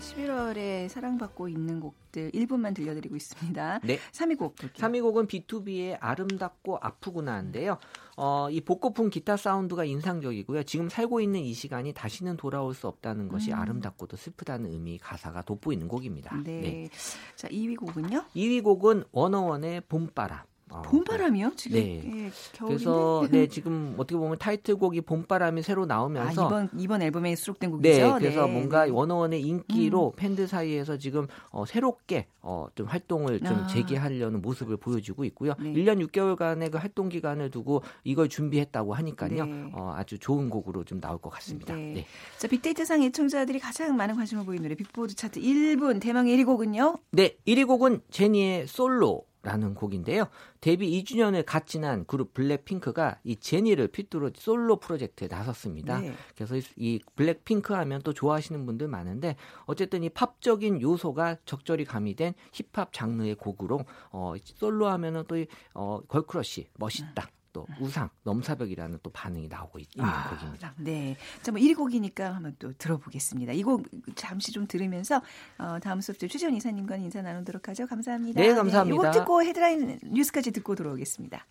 네. 0.00 0.16
네, 0.16 0.26
11월에 0.26 0.88
사랑받고 0.88 1.48
있는 1.48 1.78
곡들 1.78 2.30
1분만 2.30 2.74
들려드리고 2.74 3.16
있습니다. 3.16 3.80
네. 3.84 3.98
3위 4.12 4.38
곡 4.38 4.56
볼게요. 4.56 4.88
3위 4.88 5.02
곡은 5.02 5.26
B2B의 5.26 5.98
아름답고 6.00 6.78
아프구나인데요. 6.80 7.78
어, 8.16 8.48
이 8.50 8.60
복고풍 8.62 9.10
기타 9.10 9.36
사운드가 9.36 9.84
인상적이고요. 9.84 10.62
지금 10.62 10.88
살고 10.88 11.20
있는 11.20 11.40
이 11.40 11.52
시간이 11.52 11.92
다시는 11.92 12.36
돌아올 12.38 12.74
수 12.74 12.88
없다는 12.88 13.28
것이 13.28 13.52
음. 13.52 13.58
아름답고도 13.58 14.16
슬프다는 14.16 14.72
의미 14.72 14.98
가사가 14.98 15.42
돋보이는 15.42 15.86
곡입니다. 15.86 16.36
네. 16.44 16.60
네. 16.60 16.88
자, 17.36 17.48
2위 17.48 17.76
곡은요? 17.76 18.24
2위 18.34 18.62
곡은 18.62 19.04
원어원의 19.12 19.82
봄바람. 19.82 20.40
아, 20.70 20.82
봄바람이요? 20.82 21.52
지금 21.56 21.80
네. 21.80 22.02
예, 22.04 22.30
그래서 22.58 23.26
네 23.30 23.48
지금 23.48 23.94
어떻게 23.96 24.16
보면 24.16 24.38
타이틀곡이 24.38 25.02
봄바람이 25.02 25.62
새로 25.62 25.86
나오면서 25.86 26.44
아, 26.44 26.46
이번 26.46 26.70
이번 26.78 27.02
앨범에 27.02 27.34
수록된 27.34 27.70
곡이죠. 27.70 27.88
네, 27.88 28.18
그래서 28.18 28.46
네, 28.46 28.52
뭔가 28.52 28.84
네. 28.84 28.90
원어원의 28.90 29.42
인기로 29.42 30.12
음. 30.14 30.16
팬들 30.16 30.46
사이에서 30.46 30.96
지금 30.96 31.26
어, 31.50 31.64
새롭게 31.66 32.26
어, 32.42 32.68
좀 32.74 32.86
활동을 32.86 33.40
좀 33.40 33.48
아. 33.48 33.66
재개하려는 33.66 34.40
모습을 34.40 34.76
보여주고 34.76 35.24
있고요. 35.26 35.54
네. 35.58 35.72
1년 35.72 36.04
6개월간의 36.06 36.70
그 36.70 36.78
활동 36.78 37.08
기간을 37.08 37.50
두고 37.50 37.82
이걸 38.04 38.28
준비했다고 38.28 38.94
하니까요. 38.94 39.44
네. 39.44 39.70
어, 39.74 39.94
아주 39.96 40.18
좋은 40.18 40.48
곡으로 40.48 40.84
좀 40.84 41.00
나올 41.00 41.18
것 41.18 41.30
같습니다. 41.30 41.74
네. 41.74 41.92
네. 41.94 42.06
자, 42.38 42.48
빅데이터상 42.48 43.02
애청자들이 43.02 43.58
가장 43.58 43.96
많은 43.96 44.14
관심을 44.14 44.44
보이는 44.44 44.62
노래 44.62 44.74
빅보드 44.74 45.14
차트 45.14 45.40
1분 45.40 46.00
대망 46.00 46.26
1위 46.26 46.46
곡은요? 46.46 46.96
네, 47.12 47.36
1위 47.46 47.66
곡은 47.66 48.02
제니의 48.10 48.66
솔로 48.66 49.29
라는 49.42 49.74
곡인데요. 49.74 50.26
데뷔 50.60 51.02
2주년을 51.02 51.46
갓 51.46 51.66
지난 51.66 52.04
그룹 52.04 52.34
블랙핑크가 52.34 53.20
이 53.24 53.36
제니를 53.36 53.88
필두로 53.88 54.32
솔로 54.34 54.76
프로젝트에 54.76 55.28
나섰습니다. 55.28 56.00
네. 56.00 56.12
그래서 56.34 56.56
이 56.76 57.00
블랙핑크 57.16 57.72
하면 57.72 58.02
또 58.02 58.12
좋아하시는 58.12 58.66
분들 58.66 58.88
많은데 58.88 59.36
어쨌든 59.64 60.02
이 60.04 60.10
팝적인 60.10 60.82
요소가 60.82 61.36
적절히 61.46 61.86
가미된 61.86 62.34
힙합 62.52 62.92
장르의 62.92 63.36
곡으로 63.36 63.80
어 64.12 64.34
솔로 64.44 64.88
하면은 64.88 65.24
또 65.26 65.42
어, 65.74 66.00
걸크러쉬 66.06 66.68
멋있다. 66.74 67.30
또 67.52 67.66
우상 67.80 68.08
넘사벽이라는 68.22 69.00
또 69.02 69.10
반응이 69.10 69.48
나오고 69.48 69.78
있 69.78 69.88
는 69.96 70.04
아, 70.04 70.30
곡입니다. 70.30 70.74
네, 70.78 71.16
자, 71.42 71.50
뭐 71.52 71.60
1위 71.60 71.76
곡이니까 71.76 72.34
한번 72.34 72.54
또 72.58 72.72
들어보겠습니다. 72.78 73.52
이 73.52 73.62
곡 73.62 73.86
잠시 74.14 74.52
좀 74.52 74.66
들으면서 74.66 75.20
어, 75.58 75.78
다음 75.82 76.00
수업 76.00 76.18
때 76.18 76.28
최지원 76.28 76.54
이사님과 76.54 76.96
인사 76.96 77.20
나누도록 77.22 77.68
하죠. 77.68 77.86
감사합니다. 77.86 78.40
네, 78.40 78.54
감사합니다. 78.54 79.02
네, 79.02 79.08
이곡 79.10 79.20
듣고 79.20 79.42
헤드라인 79.42 79.98
뉴스까지 80.04 80.50
듣고 80.52 80.74
들어오겠습니다. 80.74 81.44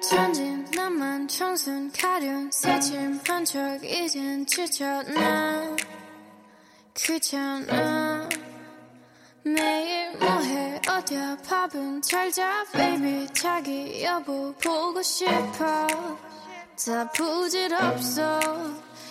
천진 0.00 0.64
나만 0.74 1.26
청순 1.28 1.90
가련 1.92 2.50
새침한 2.52 3.44
척 3.44 3.84
이젠 3.84 4.46
지쳤나 4.46 5.76
귀찮아 6.94 8.07
매일 9.54 10.16
뭐해? 10.18 10.80
어디야? 10.88 11.36
밥은 11.48 12.02
잘자? 12.02 12.64
Baby 12.72 13.28
자기 13.32 14.02
여보 14.04 14.52
보고 14.54 15.02
싶어. 15.02 15.86
다 16.76 17.10
부질없어. 17.14 18.40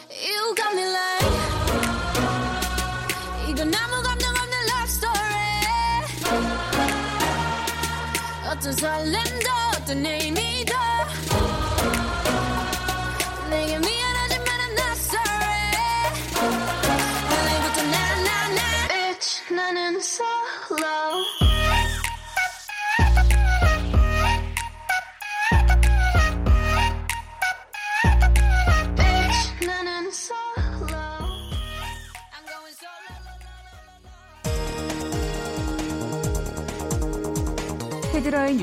You 0.09 0.55
got 0.55 0.73
me 0.73 0.83
like 0.83 1.27
이건 3.49 3.73
아무 3.73 4.01
감정 4.03 4.29
없는 4.29 4.57
love 4.69 4.89
story. 4.89 5.37
어떤 8.49 8.73
설렘도 8.73 9.49
어떤 9.75 10.05
의미도 10.05 10.73
내게 13.49 13.77
미안 13.79 14.06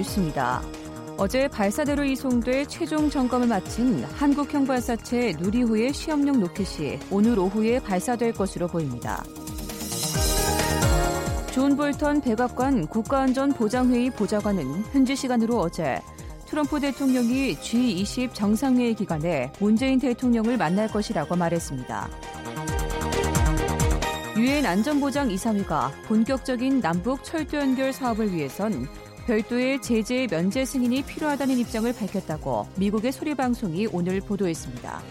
뉴스입니다. 0.04 0.62
어제 1.16 1.48
발사대로 1.48 2.04
이송돼 2.04 2.66
최종 2.66 3.08
점검을 3.08 3.46
마친 3.46 4.04
한국형 4.16 4.52
발사체 4.52 5.34
누리호의 5.38 5.92
시험용 5.92 6.40
로켓이 6.40 6.98
오늘 7.10 7.38
오후에 7.38 7.80
발사될 7.80 8.32
것으로 8.32 8.66
보입니다. 8.66 9.24
존 11.52 11.76
볼턴 11.76 12.20
백악관 12.20 12.88
국가안전보장회의 12.88 14.10
보좌관은 14.10 14.84
현지 14.92 15.14
시간으로 15.14 15.60
어제 15.60 16.00
트럼프 16.46 16.80
대통령이 16.80 17.56
G20 17.56 18.34
정상회의 18.34 18.94
기간에 18.94 19.52
문재인 19.60 20.00
대통령을 20.00 20.56
만날 20.56 20.88
것이라고 20.88 21.36
말했습니다. 21.36 22.08
유엔 24.36 24.66
안전보장 24.66 25.30
이사회가 25.30 25.92
본격적인 26.06 26.80
남북 26.80 27.22
철도 27.22 27.56
연결 27.56 27.92
사업을 27.92 28.32
위해선 28.32 28.88
별도의 29.26 29.80
제재 29.80 30.26
면제 30.30 30.64
승인이 30.64 31.02
필요하다는 31.02 31.58
입장을 31.58 31.92
밝혔다고 31.92 32.66
미국의 32.76 33.12
소리 33.12 33.34
방송이 33.34 33.86
오늘 33.92 34.20
보도했습니다. 34.20 35.02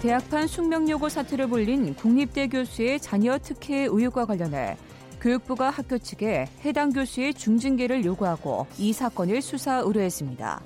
대학판 0.00 0.46
숙명여고 0.46 1.08
사태를 1.08 1.48
벌린 1.48 1.94
국립대 1.94 2.46
교수의 2.48 3.00
자녀 3.00 3.36
특혜 3.38 3.82
의혹과 3.82 4.26
관련해 4.26 4.76
교육부가 5.20 5.70
학교 5.70 5.98
측에 5.98 6.46
해당 6.64 6.92
교수의 6.92 7.34
중징계를 7.34 8.04
요구하고 8.04 8.68
이 8.78 8.92
사건을 8.92 9.42
수사 9.42 9.78
의뢰했습니다. 9.78 10.62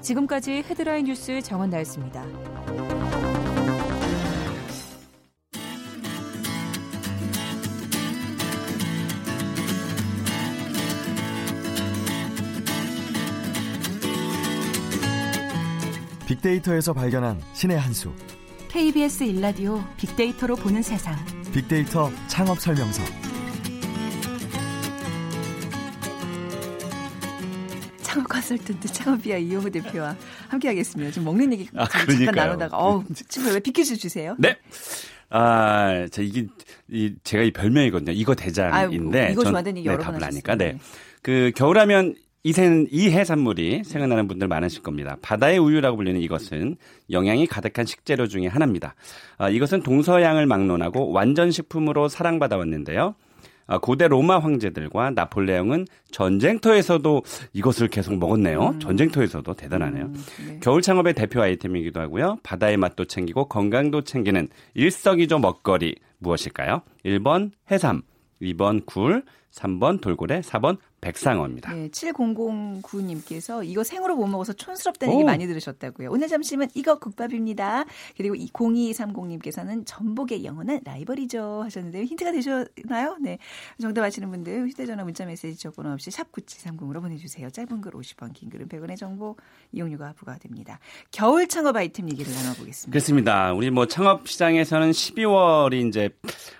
지금까지 0.00 0.64
헤드라인 0.66 1.04
뉴스 1.04 1.42
정원 1.42 1.68
나였습니다. 1.68 2.24
빅데이터에서 16.30 16.92
발견한 16.92 17.42
신의 17.54 17.76
한 17.76 17.92
수. 17.92 18.12
KBS 18.68 19.24
일라디오 19.24 19.82
빅데이터로 19.96 20.54
보는 20.54 20.80
세상. 20.80 21.16
빅데이터 21.52 22.08
창업 22.28 22.60
설명서. 22.60 23.02
창업 28.02 28.28
컨설턴트 28.28 28.86
창업비아 28.92 29.38
이용호 29.38 29.70
대표와 29.70 30.14
함께하겠습니다. 30.48 31.10
좀 31.10 31.24
먹는 31.24 31.52
얘기 31.52 31.68
아, 31.74 31.88
잠깐 31.88 32.32
나누다가 32.32 32.76
어우 32.76 33.04
지금 33.28 33.52
왜 33.52 33.58
비키즈 33.58 33.96
주세요? 33.96 34.36
네. 34.38 34.56
아, 35.30 36.06
자 36.12 36.22
이게 36.22 36.46
이 36.88 37.12
제가 37.24 37.42
이 37.42 37.50
별명이거든요. 37.50 38.12
이거 38.12 38.36
대장인데 38.36 39.20
아유, 39.20 39.32
이거 39.32 39.42
좋아하는 39.42 39.76
얘기 39.76 39.88
네, 39.88 39.92
여러 39.94 40.04
번 40.04 40.12
답을 40.12 40.22
하니까 40.28 40.54
네. 40.54 40.78
그 41.22 41.50
겨울하면 41.56 42.14
이생, 42.42 42.86
이 42.90 43.10
해산물이 43.10 43.84
생각나는 43.84 44.26
분들 44.26 44.48
많으실 44.48 44.82
겁니다. 44.82 45.16
바다의 45.20 45.58
우유라고 45.58 45.96
불리는 45.98 46.18
이것은 46.20 46.76
영양이 47.10 47.46
가득한 47.46 47.84
식재료 47.84 48.26
중의 48.26 48.48
하나입니다. 48.48 48.94
아, 49.36 49.50
이것은 49.50 49.82
동서양을 49.82 50.46
막론하고 50.46 51.12
완전 51.12 51.50
식품으로 51.50 52.08
사랑받아 52.08 52.56
왔는데요. 52.56 53.14
아, 53.66 53.78
고대 53.78 54.08
로마 54.08 54.38
황제들과 54.38 55.10
나폴레옹은 55.10 55.86
전쟁터에서도 56.10 57.22
이것을 57.52 57.88
계속 57.88 58.16
먹었네요. 58.18 58.70
음. 58.70 58.80
전쟁터에서도 58.80 59.54
대단하네요. 59.54 60.06
음, 60.06 60.24
네. 60.46 60.60
겨울 60.60 60.80
창업의 60.82 61.14
대표 61.14 61.42
아이템이기도 61.42 62.00
하고요. 62.00 62.38
바다의 62.42 62.78
맛도 62.78 63.04
챙기고 63.04 63.48
건강도 63.48 64.00
챙기는 64.00 64.48
일석이조 64.74 65.38
먹거리 65.38 65.94
무엇일까요? 66.18 66.82
1번 67.04 67.52
해삼, 67.70 68.02
2번 68.42 68.86
굴, 68.86 69.22
3번 69.52 70.00
돌고래, 70.00 70.40
4번 70.40 70.78
백상어입니다. 71.00 71.72
네, 71.74 71.88
7009님께서 71.88 73.66
이거 73.66 73.82
생으로 73.84 74.16
못 74.16 74.26
먹어서 74.26 74.52
촌스럽다는 74.52 75.14
오. 75.14 75.16
얘기 75.18 75.24
많이 75.24 75.46
들으셨다고요. 75.46 76.10
오늘 76.10 76.28
점심은 76.28 76.68
이거 76.74 76.98
국밥입니다. 76.98 77.84
그리고 78.16 78.34
0230님께서는 78.34 79.84
전복의 79.86 80.44
영원한 80.44 80.80
라이벌이죠 80.84 81.62
하셨는데 81.64 82.04
힌트가 82.04 82.32
되셨나요? 82.32 83.16
네. 83.20 83.38
정답 83.80 84.04
아시는 84.04 84.30
분들 84.30 84.68
휴대전화 84.68 85.04
문자메시지 85.04 85.58
적번호 85.58 85.92
없이 85.92 86.10
샵 86.10 86.30
9730으로 86.32 87.00
보내주세요. 87.00 87.50
짧은 87.50 87.80
글 87.80 87.92
50원, 87.92 88.32
긴 88.34 88.50
글은 88.50 88.68
100원의 88.68 88.96
정보 88.96 89.36
이용료가 89.72 90.12
부과됩니다. 90.12 90.78
겨울 91.10 91.48
창업 91.48 91.76
아이템 91.76 92.10
얘기를 92.10 92.32
나눠보겠습니다. 92.32 92.90
그렇습니다. 92.90 93.52
우리 93.52 93.70
뭐 93.70 93.86
창업 93.86 94.28
시장에서는 94.28 94.90
12월이 94.90 95.88
이제 95.88 96.10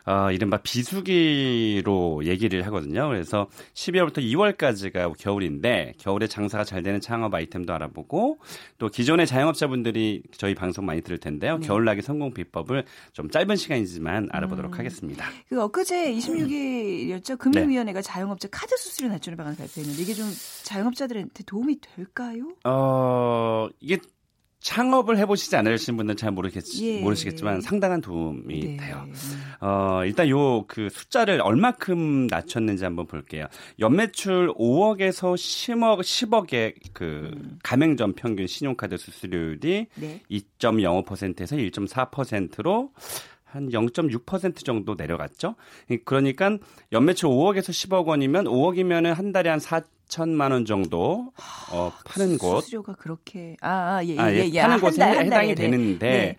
어, 0.06 0.30
이른바 0.32 0.58
비수기로 0.58 2.24
얘기를 2.24 2.64
하거든요. 2.66 3.08
그래서 3.08 3.48
12월부터 3.74 4.29
2월까지가 4.30 5.16
겨울인데 5.18 5.94
겨울에 5.98 6.26
장사가 6.26 6.64
잘 6.64 6.82
되는 6.82 7.00
창업 7.00 7.34
아이템도 7.34 7.72
알아보고 7.72 8.38
또 8.78 8.88
기존의 8.88 9.26
자영업자분들이 9.26 10.22
저희 10.36 10.54
방송 10.54 10.86
많이 10.86 11.02
들을 11.02 11.18
텐데요. 11.18 11.58
네. 11.58 11.66
겨울나기 11.66 12.02
성공 12.02 12.32
비법을 12.32 12.84
좀 13.12 13.30
짧은 13.30 13.56
시간이지만 13.56 14.28
알아보도록 14.30 14.72
음. 14.72 14.78
하겠습니다. 14.78 15.24
그 15.48 15.60
엊그제 15.62 16.12
26일이었죠. 16.14 17.38
금융위원회가 17.38 18.00
네. 18.00 18.02
자영업자 18.02 18.48
카드 18.50 18.76
수수료 18.76 19.08
낮추는 19.08 19.36
방안 19.36 19.56
발표했는데 19.56 20.02
이게 20.02 20.14
좀 20.14 20.26
자영업자들한테 20.64 21.44
도움이 21.44 21.80
될까요? 21.80 22.52
어 22.64 23.68
이게 23.80 23.98
창업을 24.60 25.18
해보시지 25.18 25.56
않으신 25.56 25.96
분들은 25.96 26.16
잘 26.16 26.30
모르겠, 26.30 26.64
예. 26.80 27.00
모르시겠지만 27.00 27.60
상당한 27.60 28.00
도움이 28.00 28.60
네. 28.60 28.76
돼요. 28.76 29.06
어, 29.60 30.02
일단 30.04 30.28
요 30.28 30.60
그 30.70 30.88
숫자를 30.88 31.40
얼마큼 31.40 32.26
낮췄는지 32.28 32.84
한번 32.84 33.06
볼게요. 33.06 33.46
연매출 33.78 34.52
5억에서 34.54 35.34
10억, 35.34 36.00
10억의 36.00 36.74
그 36.92 37.30
음. 37.34 37.58
가맹점 37.62 38.14
평균 38.14 38.46
신용카드 38.46 38.96
수수료율이 38.96 39.86
네. 39.94 40.22
2.05%에서 40.30 41.56
1.4%로 41.56 42.92
한 43.44 43.68
0.6% 43.70 44.64
정도 44.64 44.94
내려갔죠. 44.94 45.56
그러니까 46.04 46.56
연매출 46.92 47.28
5억에서 47.28 47.70
10억 47.70 48.06
원이면 48.06 48.44
5억이면은 48.44 49.12
한 49.12 49.32
달에 49.32 49.50
한 49.50 49.58
4, 49.58 49.82
4천만 50.10 50.52
원 50.52 50.64
정도 50.64 51.32
어, 51.70 51.92
파는 52.04 52.36
곳 52.38 52.62
수수료가 52.62 52.94
그렇게 52.94 53.56
아예 53.60 54.08
예, 54.14 54.18
아, 54.18 54.32
예, 54.32 54.38
예, 54.38 54.50
예, 54.52 54.60
파는 54.62 54.80
곳에 54.80 54.98
달, 54.98 55.24
해당이 55.24 55.48
네. 55.48 55.54
되는데 55.54 56.10
네. 56.10 56.36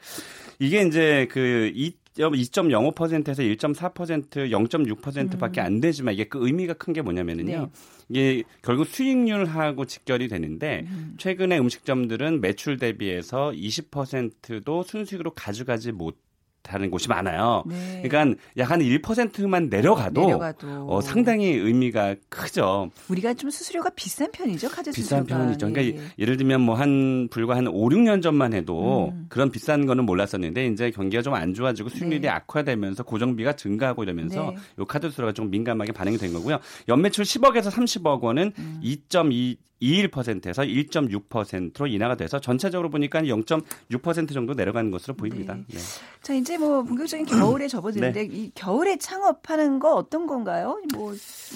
이게 0.60 0.84
이제 0.84 1.28
그 1.32 1.72
2.05%에서 1.74 3.42
1.4% 3.42 4.52
0.6%밖에 4.52 5.62
음. 5.62 5.66
안 5.66 5.80
되지만 5.82 6.14
이게 6.14 6.26
그 6.26 6.46
의미가 6.46 6.74
큰 6.74 6.94
게 6.94 7.02
뭐냐면은요. 7.02 7.58
네. 7.58 7.68
이게 8.10 8.44
결국 8.62 8.88
수익률하고 8.88 9.86
직결이 9.86 10.28
되는데 10.28 10.84
음. 10.88 11.16
최근에 11.18 11.58
음식점들은 11.58 12.42
매출 12.42 12.78
대비해서 12.78 13.52
20%도 13.56 14.84
순수익으로 14.84 15.32
가져가지 15.32 15.94
못 15.94 16.18
다는 16.64 16.90
곳이 16.92 17.08
많아요. 17.10 17.64
네. 17.68 18.02
그러니까 18.04 18.40
약 18.58 18.72
한 18.72 18.80
1%만 18.80 19.68
내려가도, 19.70 20.22
내려가도. 20.22 20.88
어, 20.88 21.02
상당히 21.02 21.48
의미가 21.48 22.16
크죠. 22.30 22.90
우리가 23.10 23.34
좀 23.34 23.50
수수료가 23.50 23.90
비싼 23.96 24.32
편이죠, 24.32 24.70
카드 24.70 24.92
비싼 24.92 25.24
수수료가. 25.24 25.46
편이죠. 25.46 25.72
그러니까 25.72 26.00
예. 26.02 26.06
예를 26.20 26.38
들면 26.38 26.62
뭐 26.62 26.76
한 26.76 27.28
불과 27.30 27.56
한 27.58 27.68
5, 27.68 27.90
6년 27.90 28.22
전만 28.22 28.54
해도 28.54 29.10
음. 29.14 29.26
그런 29.30 29.52
비싼 29.52 29.86
거는 29.86 30.06
몰랐었는데 30.06 30.68
이제 30.68 30.92
경기가 30.92 31.22
좀 31.22 31.32
안 31.32 31.54
좋아지고 31.54 31.90
수익률이 31.90 32.22
네. 32.22 32.30
악화되면서 32.30 33.04
고정비가 33.04 33.54
증가하고 33.54 34.04
이러면서 34.04 34.52
네. 34.52 34.58
요 34.80 34.86
카드 34.86 35.10
수수료가 35.10 35.34
좀 35.34 35.50
민감하게 35.50 35.92
반영이 35.94 36.18
된 36.18 36.34
거고요. 36.34 36.60
연매출 36.88 37.26
10억에서 37.26 37.70
30억 37.72 38.22
원은 38.22 38.52
음. 38.58 38.82
2.2 38.84 39.58
21%에서 39.82 40.64
1.6%로 40.64 41.88
인하가 41.88 42.16
돼서 42.16 42.40
전체적으로 42.40 42.90
보니까 42.90 43.22
0.6% 43.22 44.34
정도 44.34 44.54
내려가는 44.54 44.92
것으로 44.92 45.16
보입니다. 45.16 45.56
네. 45.56 45.64
네. 45.68 45.80
자 46.22 46.34
이제 46.34 46.58
뭐 46.58 46.84
본격적인 46.84 47.26
겨울에 47.26 47.68
접어드는데 47.70 48.28
네. 48.28 48.30
이 48.32 48.52
겨울에 48.54 48.98
창업하는 48.98 49.80
거 49.80 49.96
어떤 49.96 50.28
건가요? 50.28 50.80
뭐, 50.94 51.14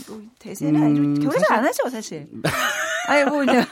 뭐 0.07 0.21
대세는 0.39 0.81
음, 0.81 0.85
아니죠. 0.85 1.21
겨울에 1.21 1.39
잘안 1.47 1.65
하죠 1.65 1.89
사실. 1.89 2.27
아니 3.07 3.23
뭐 3.25 3.39
그냥 3.45 3.65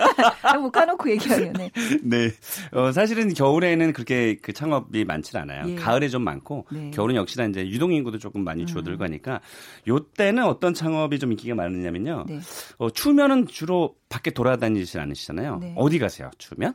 뭐 0.61 0.69
까놓고 0.69 1.09
얘기하면 1.11 1.53
네. 1.53 1.71
네. 2.03 2.31
어, 2.71 2.91
사실은 2.91 3.33
겨울에는 3.33 3.93
그렇게 3.93 4.37
그 4.41 4.53
창업이 4.53 5.05
많지 5.05 5.37
않아요. 5.37 5.69
예. 5.69 5.75
가을에 5.75 6.09
좀 6.09 6.23
많고 6.23 6.65
네. 6.71 6.91
겨울은 6.91 7.15
역시나 7.15 7.45
이제 7.45 7.67
유동 7.67 7.91
인구도 7.93 8.19
조금 8.19 8.43
많이 8.43 8.65
줄어들고 8.65 9.03
음. 9.03 9.05
하니까 9.05 9.41
요때는 9.87 10.43
어떤 10.43 10.73
창업이 10.73 11.19
좀 11.19 11.31
인기가 11.31 11.55
많으냐면요. 11.55 12.25
네. 12.27 12.39
어, 12.77 12.89
추면은 12.89 13.47
주로 13.47 13.95
밖에 14.09 14.31
돌아다니지 14.31 14.99
않으시잖아요. 14.99 15.57
네. 15.57 15.73
어디 15.77 15.99
가세요? 15.99 16.29
추면? 16.37 16.73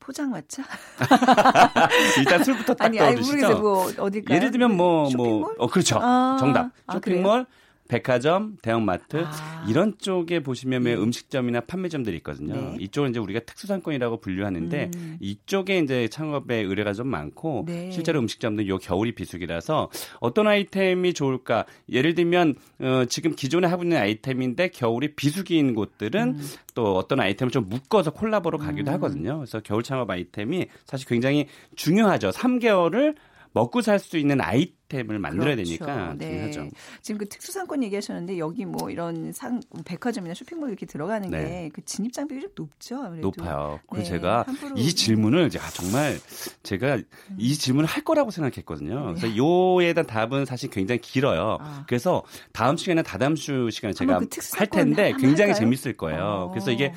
포장마차? 0.00 0.64
일단 2.18 2.42
술부터 2.42 2.74
딱 2.74 2.86
아니, 2.86 2.98
떠오르시죠? 2.98 3.46
아니, 3.46 3.60
뭐 3.60 3.84
어딜까요? 3.98 4.36
예를 4.36 4.50
들면 4.50 4.76
뭐, 4.76 5.08
뭐, 5.14 5.54
어, 5.58 5.66
그렇죠. 5.68 5.98
아, 6.00 6.36
정답. 6.40 6.70
아, 6.86 6.94
쇼핑몰, 6.94 7.40
아, 7.40 7.46
백화점, 7.90 8.56
대형마트 8.62 9.24
아. 9.26 9.66
이런 9.68 9.98
쪽에 9.98 10.40
보시면 10.40 10.84
네. 10.84 10.94
음식점이나 10.94 11.62
판매점들이 11.62 12.18
있거든요. 12.18 12.54
네. 12.54 12.76
이쪽은 12.78 13.10
이제 13.10 13.18
우리가 13.18 13.40
특수상권이라고 13.40 14.20
분류하는데 14.20 14.90
음. 14.94 15.16
이쪽에 15.20 15.80
이제 15.80 16.06
창업의 16.06 16.64
의뢰가 16.64 16.92
좀 16.92 17.08
많고 17.08 17.64
네. 17.66 17.90
실제로 17.90 18.20
음식점도 18.20 18.68
요 18.68 18.78
겨울이 18.78 19.16
비수기라서 19.16 19.90
어떤 20.20 20.46
아이템이 20.46 21.14
좋을까? 21.14 21.64
예를 21.90 22.14
들면 22.14 22.54
어, 22.78 23.04
지금 23.08 23.34
기존에 23.34 23.66
하고 23.66 23.82
있는 23.82 23.96
아이템인데 23.96 24.68
겨울이 24.68 25.16
비수기인 25.16 25.74
곳들은 25.74 26.36
음. 26.38 26.48
또 26.76 26.96
어떤 26.96 27.18
아이템을 27.18 27.50
좀 27.50 27.68
묶어서 27.68 28.12
콜라보로 28.12 28.58
가기도 28.58 28.92
음. 28.92 28.94
하거든요. 28.94 29.38
그래서 29.38 29.58
겨울 29.58 29.82
창업 29.82 30.08
아이템이 30.08 30.68
사실 30.86 31.08
굉장히 31.08 31.48
중요하죠. 31.74 32.30
3개월을 32.30 33.16
먹고 33.52 33.80
살 33.80 33.98
수 33.98 34.16
있는 34.16 34.40
아이템 34.40 34.79
을 34.92 35.18
만들어야 35.18 35.54
그렇죠. 35.54 35.68
되니까 35.78 36.14
네. 36.18 36.26
중요하죠. 36.52 36.76
지금 37.02 37.18
그 37.18 37.28
특수상권 37.28 37.82
얘기하셨는데 37.84 38.38
여기 38.38 38.64
뭐 38.64 38.90
이런 38.90 39.32
상 39.32 39.60
백화점이나 39.84 40.34
쇼핑몰 40.34 40.68
이렇게 40.70 40.84
들어가는 40.86 41.30
네. 41.30 41.62
게그 41.64 41.82
진입 41.84 42.12
장벽이 42.12 42.40
좀 42.40 42.50
높죠. 42.56 42.96
아무래도. 42.96 43.32
높아요. 43.36 43.80
그래서 43.88 44.04
네. 44.04 44.16
제가 44.16 44.44
이 44.76 44.94
질문을 44.94 45.50
아, 45.60 45.70
정말 45.70 46.18
제가 46.62 46.96
음. 46.96 47.04
이 47.38 47.54
질문을 47.54 47.88
할 47.88 48.02
거라고 48.02 48.30
생각했거든요. 48.30 49.12
네. 49.12 49.20
그래서 49.20 49.36
요에 49.36 49.92
대한 49.92 50.06
답은 50.06 50.44
사실 50.44 50.70
굉장히 50.70 51.00
길어요. 51.00 51.58
아. 51.60 51.84
그래서 51.86 52.22
다음 52.52 52.76
시간에 52.76 53.02
다다음 53.02 53.34
주 53.34 53.68
시간에 53.70 53.92
제가 53.94 54.18
그 54.18 54.26
할 54.56 54.66
텐데 54.66 55.12
굉장히 55.18 55.50
할까요? 55.52 55.54
재밌을 55.54 55.96
거예요. 55.96 56.22
어. 56.22 56.50
그래서 56.50 56.70
이게 56.70 56.92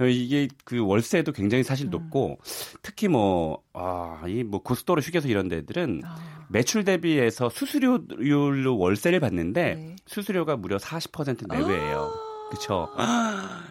이게 0.00 0.48
그 0.64 0.84
월세도 0.84 1.32
굉장히 1.32 1.64
사실 1.64 1.86
음. 1.86 1.90
높고 1.90 2.38
특히 2.82 3.08
뭐 3.08 3.62
아, 3.72 4.22
이 4.26 4.42
뭐 4.48 4.62
고속도로 4.62 5.00
휴게소 5.02 5.28
이런 5.28 5.48
데들은 5.48 6.02
아. 6.04 6.37
매출 6.50 6.84
대비해서 6.84 7.48
수수료율로 7.48 8.78
월세를 8.78 9.20
받는데 9.20 9.74
네. 9.74 9.96
수수료가 10.06 10.56
무려 10.56 10.76
40% 10.76 11.48
내외예요. 11.48 12.12
아. 12.24 12.28
그렇죠. 12.48 12.88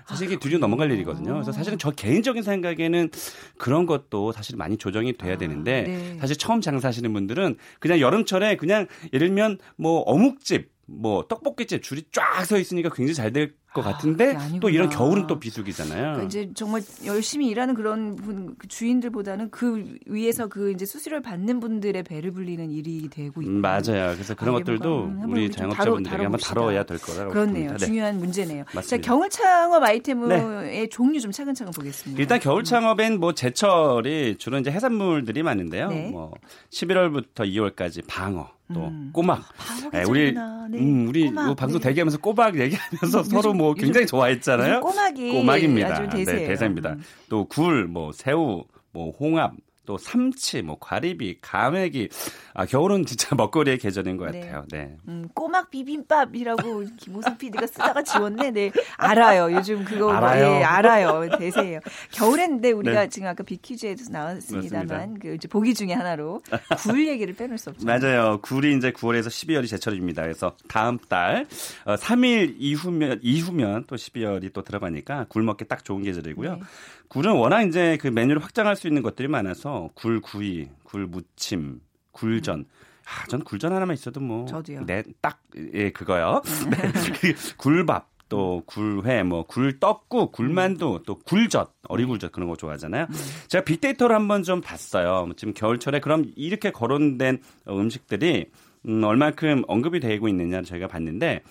사실 0.07 0.27
이게 0.27 0.37
뒤로 0.37 0.59
넘어갈 0.59 0.91
일이거든요. 0.91 1.33
그래서 1.33 1.51
사실은 1.51 1.77
저 1.77 1.91
개인적인 1.91 2.43
생각에는 2.43 3.09
그런 3.57 3.85
것도 3.85 4.31
사실 4.31 4.55
많이 4.55 4.77
조정이 4.77 5.17
돼야 5.17 5.33
아, 5.33 5.37
되는데 5.37 5.81
네. 5.81 6.17
사실 6.19 6.37
처음 6.37 6.61
장사하시는 6.61 7.11
분들은 7.11 7.57
그냥 7.79 7.99
여름철에 7.99 8.55
그냥 8.57 8.87
예를 9.13 9.29
들면 9.29 9.57
뭐 9.77 10.01
어묵집 10.01 10.71
뭐 10.85 11.25
떡볶이집 11.27 11.83
줄이 11.83 12.03
쫙 12.11 12.45
서 12.45 12.57
있으니까 12.57 12.89
굉장히 12.89 13.15
잘 13.15 13.33
될 13.33 13.55
것 13.77 13.83
같은데 13.83 14.35
아, 14.35 14.49
또 14.59 14.69
이런 14.69 14.89
겨울은 14.89 15.27
또 15.27 15.39
비수기잖아요. 15.39 16.01
그러니까 16.01 16.23
이제 16.23 16.49
정말 16.55 16.81
열심히 17.05 17.47
일하는 17.47 17.75
그런 17.75 18.15
분그 18.15 18.67
주인들보다는 18.67 19.51
그 19.51 19.95
위에서 20.07 20.47
그 20.47 20.71
이제 20.71 20.85
수수료를 20.85 21.21
받는 21.21 21.59
분들의 21.59 22.01
배를 22.01 22.31
불리는 22.31 22.71
일이 22.71 23.07
되고 23.09 23.41
있고 23.41 23.51
음, 23.51 23.61
맞아요. 23.61 24.13
그래서 24.13 24.33
그런 24.33 24.55
아, 24.55 24.57
것들도 24.57 25.03
음, 25.03 25.31
우리 25.31 25.51
자영업자분들에게 25.51 26.23
한번 26.23 26.39
다뤄야 26.39 26.83
될 26.83 26.97
거라고 26.97 27.31
그렇네요. 27.31 27.71
네. 27.71 27.77
중요한 27.77 28.17
문제네요. 28.17 28.63
맞습니다. 28.73 28.87
자, 28.87 28.97
겨울 28.97 29.29
창업 29.29 29.83
아이템의 29.83 30.27
네. 30.27 30.89
종류 30.89 31.19
좀 31.19 31.31
차근차근 31.31 31.71
보겠습니다. 31.73 32.19
일단 32.19 32.39
겨울 32.39 32.63
창업엔 32.63 33.19
뭐 33.19 33.33
제철이 33.33 34.37
주로 34.39 34.57
이제 34.57 34.71
해산물들이 34.71 35.43
많은데요. 35.43 35.89
네. 35.89 36.09
뭐 36.09 36.33
11월부터 36.71 37.45
2월까지 37.45 38.03
방어 38.07 38.49
또 38.73 38.87
음. 38.87 39.11
꼬막. 39.13 39.39
아, 39.39 39.89
네, 39.91 40.03
우리 40.03 40.33
네. 40.33 40.39
음, 40.79 41.07
우리 41.07 41.25
꼬막, 41.27 41.55
방송 41.55 41.79
네. 41.79 41.87
대기하면서 41.87 42.17
꼬막 42.17 42.59
얘기하면서 42.59 43.23
서로 43.23 43.53
뭐 43.53 43.66
굉장히 43.73 44.05
좋아했잖아요. 44.07 44.81
꼬막이 44.81 45.31
꼬막입니다. 45.31 46.09
네, 46.09 46.23
대세입니다. 46.23 46.91
음. 46.93 47.03
또 47.29 47.45
굴, 47.45 47.87
뭐 47.87 48.11
새우, 48.11 48.63
뭐 48.91 49.11
홍합, 49.19 49.53
또 49.87 49.97
삼치, 49.97 50.61
뭐 50.61 50.77
과리비, 50.79 51.37
가메기. 51.41 52.09
아, 52.53 52.65
겨울은 52.65 53.05
진짜 53.05 53.33
먹거리의 53.35 53.79
계절인 53.79 54.17
것 54.17 54.29
네. 54.31 54.41
같아요. 54.41 54.65
네. 54.69 54.97
음, 55.07 55.29
꼬막 55.33 55.71
비빔밥이라고 55.71 56.83
김호성 56.97 57.37
PD가 57.37 57.65
쓰다가 57.65 58.03
지웠네. 58.03 58.51
네. 58.51 58.71
알아요. 58.97 59.51
요즘 59.55 59.85
그거 59.85 60.11
알아요. 60.11 60.59
예, 60.59 60.63
알아요. 60.63 61.29
대세예요. 61.39 61.79
겨울인데 62.11 62.71
우리가 62.71 63.01
네. 63.03 63.09
지금 63.09 63.29
아까 63.29 63.43
비퀴즈에도 63.43 64.03
나왔습니다만 64.11 65.19
그 65.19 65.35
이제 65.35 65.47
보기 65.47 65.73
중에 65.73 65.93
하나로 65.93 66.41
굴 66.83 67.07
얘기를 67.07 67.33
빼놓을 67.33 67.57
수 67.57 67.69
없죠. 67.69 67.85
맞아요. 67.85 68.39
굴이 68.41 68.75
이제 68.75 68.91
9월에서 68.91 69.27
12월이 69.27 69.69
제철입니다. 69.69 70.23
그래서 70.23 70.53
다음 70.67 70.97
달 70.97 71.47
어, 71.85 71.95
3일 71.95 72.55
이후면 72.59 73.19
이후면 73.23 73.85
또 73.87 73.95
12월이 73.95 74.51
또 74.51 74.63
들어가니까 74.63 75.27
굴 75.29 75.43
먹기 75.43 75.65
딱 75.65 75.85
좋은 75.85 76.03
계절이고요. 76.03 76.55
네. 76.55 76.61
굴은 77.09 77.33
워낙 77.33 77.63
이제 77.63 77.97
그 78.01 78.07
메뉴를 78.07 78.43
확장할 78.43 78.75
수 78.75 78.87
있는 78.87 79.01
것들이 79.01 79.27
많아서 79.27 79.89
굴 79.93 80.21
구이, 80.21 80.69
굴 80.83 81.07
무침, 81.07 81.79
굴전. 82.11 82.65
아, 83.05 83.25
전 83.27 83.43
굴전 83.43 83.71
하나만 83.71 83.93
있어도 83.93 84.19
뭐. 84.19 84.45
저도요. 84.45 84.85
네, 84.85 85.03
딱, 85.21 85.41
예, 85.73 85.91
그거요. 85.91 86.41
네. 86.69 86.77
굴밥, 87.57 88.09
또 88.29 88.63
굴회, 88.65 89.23
뭐 89.23 89.43
굴떡국, 89.43 90.31
굴만두, 90.31 91.03
또 91.05 91.19
굴젓, 91.19 91.73
어리굴젓 91.87 92.31
그런 92.31 92.49
거 92.49 92.55
좋아하잖아요. 92.55 93.07
음. 93.09 93.15
제가 93.47 93.63
빅데이터를 93.63 94.15
한번 94.15 94.43
좀 94.43 94.61
봤어요. 94.61 95.29
지금 95.37 95.53
겨울철에 95.53 95.99
그럼 96.01 96.25
이렇게 96.35 96.71
거론된 96.71 97.39
음식들이 97.69 98.51
음, 98.87 99.03
얼만큼 99.03 99.63
언급이 99.67 99.99
되고 99.99 100.27
있느냐를 100.27 100.65
저희가 100.65 100.87
봤는데 100.87 101.41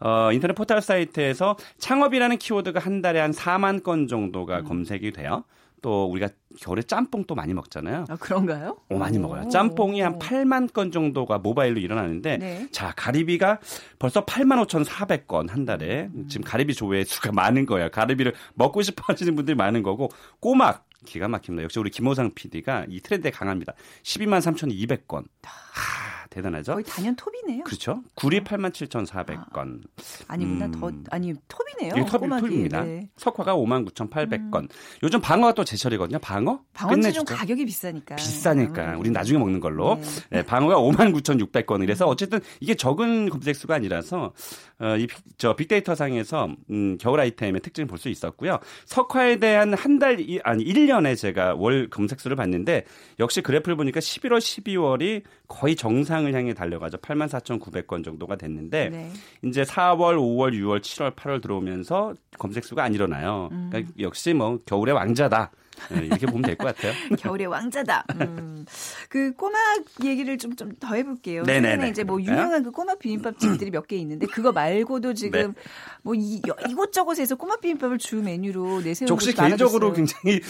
어, 0.00 0.30
인터넷 0.32 0.54
포털 0.54 0.80
사이트에서 0.82 1.56
창업이라는 1.78 2.38
키워드가 2.38 2.80
한 2.80 3.02
달에 3.02 3.20
한 3.20 3.30
4만 3.32 3.82
건 3.82 4.06
정도가 4.08 4.60
음. 4.60 4.64
검색이 4.64 5.12
돼요. 5.12 5.44
또 5.82 6.06
우리가 6.06 6.28
겨울에 6.58 6.82
짬뽕 6.82 7.24
또 7.24 7.34
많이 7.34 7.54
먹잖아요. 7.54 8.06
아, 8.08 8.16
그런가요? 8.16 8.78
오, 8.88 8.98
많이 8.98 9.18
먹어요. 9.18 9.48
짬뽕이 9.48 10.00
한 10.00 10.18
8만 10.18 10.72
건 10.72 10.90
정도가 10.90 11.38
모바일로 11.38 11.78
일어나는데 11.78 12.38
네. 12.38 12.68
자, 12.72 12.92
가리비가 12.96 13.60
벌써 13.98 14.24
8만 14.24 14.66
5,400건 14.66 15.48
한 15.48 15.64
달에 15.64 16.08
음. 16.14 16.26
지금 16.28 16.44
가리비 16.44 16.74
조회 16.74 17.04
수가 17.04 17.30
많은 17.32 17.66
거예요. 17.66 17.90
가리비를 17.90 18.34
먹고 18.54 18.82
싶어 18.82 19.04
하시는 19.06 19.34
분들이 19.36 19.54
많은 19.54 19.82
거고 19.82 20.08
꼬막 20.40 20.86
기가 21.04 21.28
막힙니다. 21.28 21.62
역시 21.62 21.78
우리 21.78 21.90
김호상 21.90 22.32
PD가 22.34 22.86
이 22.88 23.00
트렌드에 23.00 23.30
강합니다. 23.30 23.74
12만 24.02 24.40
3,200건. 24.40 25.24
하, 25.44 26.15
대단하죠? 26.36 26.72
거의 26.74 26.84
단연 26.84 27.16
톱이네요. 27.16 27.64
그렇죠. 27.64 28.02
9리 28.14 28.44
8만 28.44 28.70
7,400건. 28.72 29.80
아, 30.28 30.34
아니구나. 30.34 30.66
음. 30.66 30.72
더 30.72 30.92
아니 31.10 31.32
톱이네요. 31.48 31.94
이게 31.96 32.04
톱이 32.06 32.28
톱입니다. 32.28 32.84
네. 32.84 33.08
석화가 33.16 33.54
5만 33.56 33.86
9,800건. 33.90 34.62
음. 34.62 34.68
요즘 35.02 35.20
방어가 35.20 35.54
또 35.54 35.64
제철이거든요. 35.64 36.18
방어? 36.18 36.60
방어는 36.74 37.12
좀 37.12 37.24
가격이 37.24 37.64
비싸니까. 37.64 38.16
비싸니까. 38.16 38.94
음. 38.94 39.00
우린 39.00 39.12
나중에 39.12 39.38
먹는 39.38 39.60
걸로. 39.60 39.96
네. 40.30 40.36
네, 40.38 40.42
방어가 40.44 40.76
5만 40.76 41.14
9,600건. 41.14 41.82
이래서 41.82 42.06
어쨌든 42.06 42.40
이게 42.60 42.74
적은 42.74 43.28
검색 43.30 43.56
수가 43.56 43.74
아니라서 43.76 44.32
어, 44.78 44.96
이 44.98 45.06
저 45.38 45.54
빅데이터 45.56 45.94
상에서 45.94 46.48
음, 46.70 46.96
겨울 46.98 47.20
아이템의 47.20 47.60
특징을 47.62 47.86
볼 47.86 47.96
수 47.98 48.08
있었고요. 48.10 48.58
석화에 48.86 49.36
대한 49.38 49.72
한 49.74 49.98
달 49.98 50.18
아니 50.44 50.62
1년에 50.64 51.16
제가 51.16 51.54
월 51.54 51.88
검색 51.88 52.20
수를 52.20 52.36
봤는데 52.36 52.84
역시 53.18 53.40
그래프를 53.40 53.74
보니까 53.76 54.00
11월 54.00 54.38
12월이 54.38 55.22
거의 55.48 55.74
정상 55.76 56.25
을 56.26 56.34
향해 56.34 56.52
달려가죠. 56.54 56.98
8만 56.98 57.28
4,900건 57.28 58.04
정도가 58.04 58.36
됐는데 58.36 58.88
네. 58.90 59.10
이제 59.42 59.62
4월, 59.62 60.16
5월, 60.16 60.52
6월, 60.52 60.80
7월, 60.80 61.14
8월 61.14 61.40
들어오면서 61.42 62.14
검색 62.38 62.64
수가 62.64 62.82
안 62.84 62.94
일어나요. 62.94 63.48
음. 63.52 63.68
그러니까 63.70 63.92
역시 64.00 64.34
뭐 64.34 64.58
겨울의 64.66 64.94
왕자다. 64.94 65.50
네, 65.90 66.06
이렇게 66.06 66.24
보면 66.24 66.40
될 66.42 66.56
것 66.56 66.74
같아요. 66.74 66.94
겨울의 67.20 67.48
왕자다. 67.48 68.04
음. 68.22 68.64
그 69.10 69.32
꼬막 69.34 69.84
얘기를 70.04 70.38
좀 70.38 70.56
좀 70.56 70.74
더 70.80 70.94
해볼게요. 70.94 71.42
네네네. 71.42 71.90
이제 71.90 72.02
뭐 72.02 72.18
유명한 72.22 72.62
그 72.62 72.70
꼬막 72.70 72.98
비빔밥집들이 72.98 73.70
몇 73.70 73.86
개 73.86 73.96
있는데 73.96 74.26
그거 74.26 74.52
말고도 74.52 75.12
지금 75.12 75.40
네. 75.52 75.60
뭐 76.02 76.14
이, 76.14 76.40
이곳저곳에서 76.70 77.36
꼬막 77.36 77.60
비빔밥을 77.60 77.98
주 77.98 78.16
메뉴로 78.22 78.80
내세우고 78.80 79.12
혹시 79.12 79.34
개인적으로 79.34 79.92
굉장히 79.92 80.40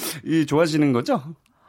좋아하시는 0.46 0.92
거죠? 0.92 1.20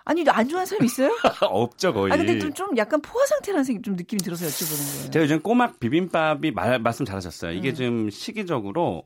아니, 0.07 0.23
안 0.29 0.47
좋아하는 0.47 0.65
사람 0.65 0.85
있어요? 0.85 1.11
없죠, 1.41 1.93
거의. 1.93 2.13
아, 2.13 2.15
근데 2.15 2.39
좀, 2.39 2.53
좀 2.53 2.77
약간 2.77 3.01
포화 3.01 3.25
상태라는 3.25 3.65
생각, 3.65 3.83
좀 3.83 3.97
느낌이 3.97 4.21
들어서 4.21 4.45
여쭤보는 4.45 4.95
거예요. 4.95 5.11
제가 5.11 5.23
요즘 5.23 5.41
꼬막 5.41 5.81
비빔밥이 5.81 6.51
말, 6.51 6.79
말씀 6.79 7.03
잘하셨어요. 7.03 7.51
이게 7.51 7.71
음. 7.71 7.75
좀 7.75 8.09
시기적으로 8.09 9.03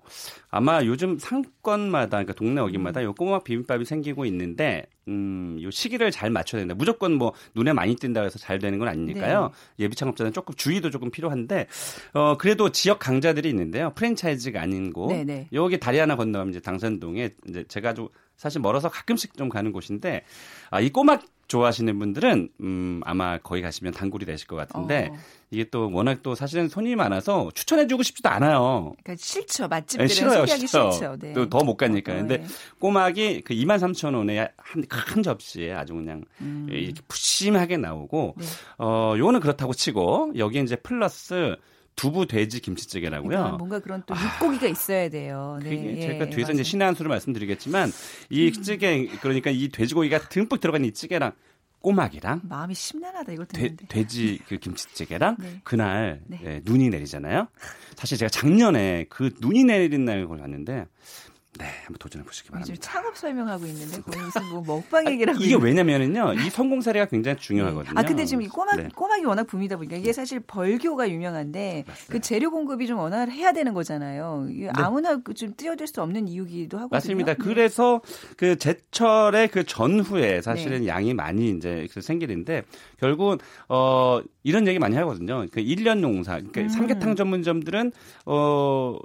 아마 0.52 0.86
요즘 0.86 1.18
상권마다, 1.18 2.10
그러니까 2.10 2.34
동네 2.34 2.62
어귀마다 2.62 3.00
음. 3.00 3.06
요 3.06 3.14
꼬막 3.14 3.44
비빔밥이 3.44 3.84
생기고 3.84 4.26
있는데, 4.26 4.86
음, 5.08 5.58
요 5.64 5.72
시기를 5.72 6.12
잘 6.12 6.30
맞춰야 6.30 6.62
된다. 6.62 6.76
무조건 6.76 7.14
뭐 7.14 7.34
눈에 7.56 7.74
많이 7.74 7.96
띈다 7.96 8.22
해서 8.22 8.38
잘 8.38 8.60
되는 8.60 8.78
건 8.78 8.88
아니니까요. 8.88 9.52
네. 9.78 9.84
예비 9.86 9.96
창업자는 9.96 10.34
조금 10.34 10.54
주의도 10.54 10.92
조금 10.92 11.10
필요한데, 11.10 11.66
어, 12.14 12.38
그래도 12.38 12.70
지역 12.70 13.00
강자들이 13.00 13.50
있는데요. 13.50 13.92
프랜차이즈가 13.96 14.62
아닌 14.62 14.94
곳. 14.94 15.08
네네. 15.08 15.24
네. 15.24 15.48
여기 15.52 15.80
다리 15.80 15.98
하나 15.98 16.16
건너면 16.16 16.50
이제 16.52 16.60
당산동에 16.60 17.32
이제 17.50 17.64
제가 17.68 17.90
아주 17.90 18.10
사실 18.42 18.60
멀어서 18.60 18.90
가끔씩 18.90 19.38
좀 19.38 19.50
가는 19.50 19.72
곳인데 19.72 20.24
아, 20.72 20.82
이 20.82 20.90
꼬막 20.90 21.24
좋아하시는 21.48 22.00
분들은 22.00 22.50
음, 22.62 23.02
아마 23.06 23.38
거기 23.38 23.62
가시면 23.62 23.94
단골이 23.94 24.26
되실 24.26 24.48
것 24.48 24.56
같은데 24.56 25.10
어. 25.12 25.18
이게 25.52 25.66
또 25.66 25.92
워낙 25.92 26.24
또 26.24 26.34
사실은 26.34 26.68
손님이 26.68 26.96
많아서 26.96 27.52
추천해주고 27.54 28.02
싶지도 28.02 28.30
않아요. 28.30 28.96
그러니까 29.04 29.24
싫죠 29.24 29.68
맛집들은 29.68 30.08
네, 30.08 30.12
싫어요, 30.14 30.46
싫어. 30.48 30.92
싫죠. 30.92 31.18
네. 31.20 31.34
또더 31.34 31.60
못 31.66 31.76
가니까. 31.78 32.14
어, 32.14 32.16
근데 32.16 32.38
네. 32.38 32.48
꼬막이 32.80 33.42
그 33.42 33.54
2만 33.54 33.78
3천 33.78 34.16
원에 34.16 34.50
한 34.58 34.82
큰 34.88 35.22
접시에 35.22 35.74
아주 35.74 35.94
그냥 35.94 36.24
음. 36.40 36.68
이렇게 36.72 37.00
푸심하게 37.08 37.78
나오고 37.78 38.36
네. 38.40 38.46
어 38.80 39.14
요거는 39.18 39.40
그렇다고 39.42 39.74
치고 39.76 40.32
여기 40.38 40.60
이제 40.62 40.76
플러스 40.78 41.58
두부 41.96 42.26
돼지 42.26 42.60
김치찌개라고요. 42.62 43.58
뭔가 43.58 43.80
그런 43.80 44.04
또 44.06 44.16
육고기가 44.16 44.66
아, 44.66 44.70
있어야 44.70 45.10
돼요. 45.10 45.60
네. 45.62 45.98
예, 45.98 46.02
제가 46.02 46.26
뒤에서 46.26 46.48
맞아요. 46.48 46.54
이제 46.54 46.64
신의 46.64 46.86
한 46.86 46.96
수를 46.96 47.10
말씀드리겠지만 47.10 47.92
이 48.30 48.48
음. 48.48 48.62
찌개 48.64 49.08
그러니까 49.22 49.50
이 49.52 49.70
돼지고기가 49.70 50.30
듬뿍 50.30 50.60
들어간 50.60 50.84
이 50.86 50.92
찌개랑 50.92 51.34
꼬막이랑 51.82 52.42
마음이 52.44 52.76
심란하다 52.76 53.32
이거 53.34 53.46
듣는데 53.46 53.86
돼, 53.88 54.06
지 54.08 54.40
그 54.48 54.58
김치찌개랑 54.58 55.38
네. 55.40 55.62
그날 55.64 56.22
네. 56.28 56.40
예, 56.44 56.62
눈이 56.64 56.90
내리잖아요. 56.90 57.48
사실 57.96 58.18
제가 58.18 58.30
작년에 58.30 59.06
그 59.10 59.32
눈이 59.40 59.64
내린 59.64 60.06
날걸 60.06 60.40
갔는데 60.40 60.86
네, 61.60 61.66
한번 61.84 61.98
도전해 62.00 62.26
보시기 62.26 62.50
바랍니다. 62.50 62.66
지금 62.74 62.80
창업 62.80 63.18
설명하고 63.18 63.66
있는데 63.66 63.98
무슨 64.08 64.46
뭐 64.52 64.64
먹방 64.66 65.06
얘기라고 65.12 65.38
이게 65.42 65.56
왜냐면은요, 65.56 66.34
이 66.36 66.50
성공 66.50 66.80
사례가 66.80 67.08
굉장히 67.08 67.38
중요하거든요. 67.40 67.94
아 68.00 68.04
근데 68.04 68.26
지금 68.26 68.42
이 68.42 68.48
꼬막 68.48 68.78
네. 68.78 68.88
꼬막이 68.96 69.26
워낙 69.26 69.48
붐이다 69.48 69.76
보니까 69.76 69.98
이게 69.98 70.14
사실 70.14 70.40
벌교가 70.40 71.10
유명한데 71.10 71.84
맞습니다. 71.86 72.12
그 72.14 72.22
재료 72.22 72.52
공급이 72.52 72.88
좀 72.88 73.00
워낙 73.00 73.30
해야 73.30 73.52
되는 73.52 73.74
거잖아요. 73.74 74.48
네. 74.50 74.70
아무나 74.74 75.18
그좀 75.18 75.54
뛰어들 75.58 75.88
수 75.88 76.02
없는 76.02 76.30
이유기도 76.30 76.78
하거든요. 76.78 76.96
맞습니다. 76.96 77.34
네. 77.34 77.38
그래서 77.38 78.00
그 78.38 78.58
제철의 78.58 79.50
그 79.50 79.66
전후에 79.66 80.42
사실은 80.42 80.82
네. 80.82 80.88
양이 80.88 81.14
많이 81.14 81.50
이제 81.50 81.86
생기는데 82.00 82.64
결국 82.98 83.40
어 83.68 84.22
이런 84.44 84.68
얘기 84.68 84.80
많이 84.80 84.96
하거든요. 84.96 85.46
그 85.52 85.62
1년 85.62 86.00
농사, 86.00 86.38
그러니까 86.38 86.62
음. 86.62 86.70
삼계탕 86.70 87.18
전문점들은 87.18 87.92
어 88.26 88.98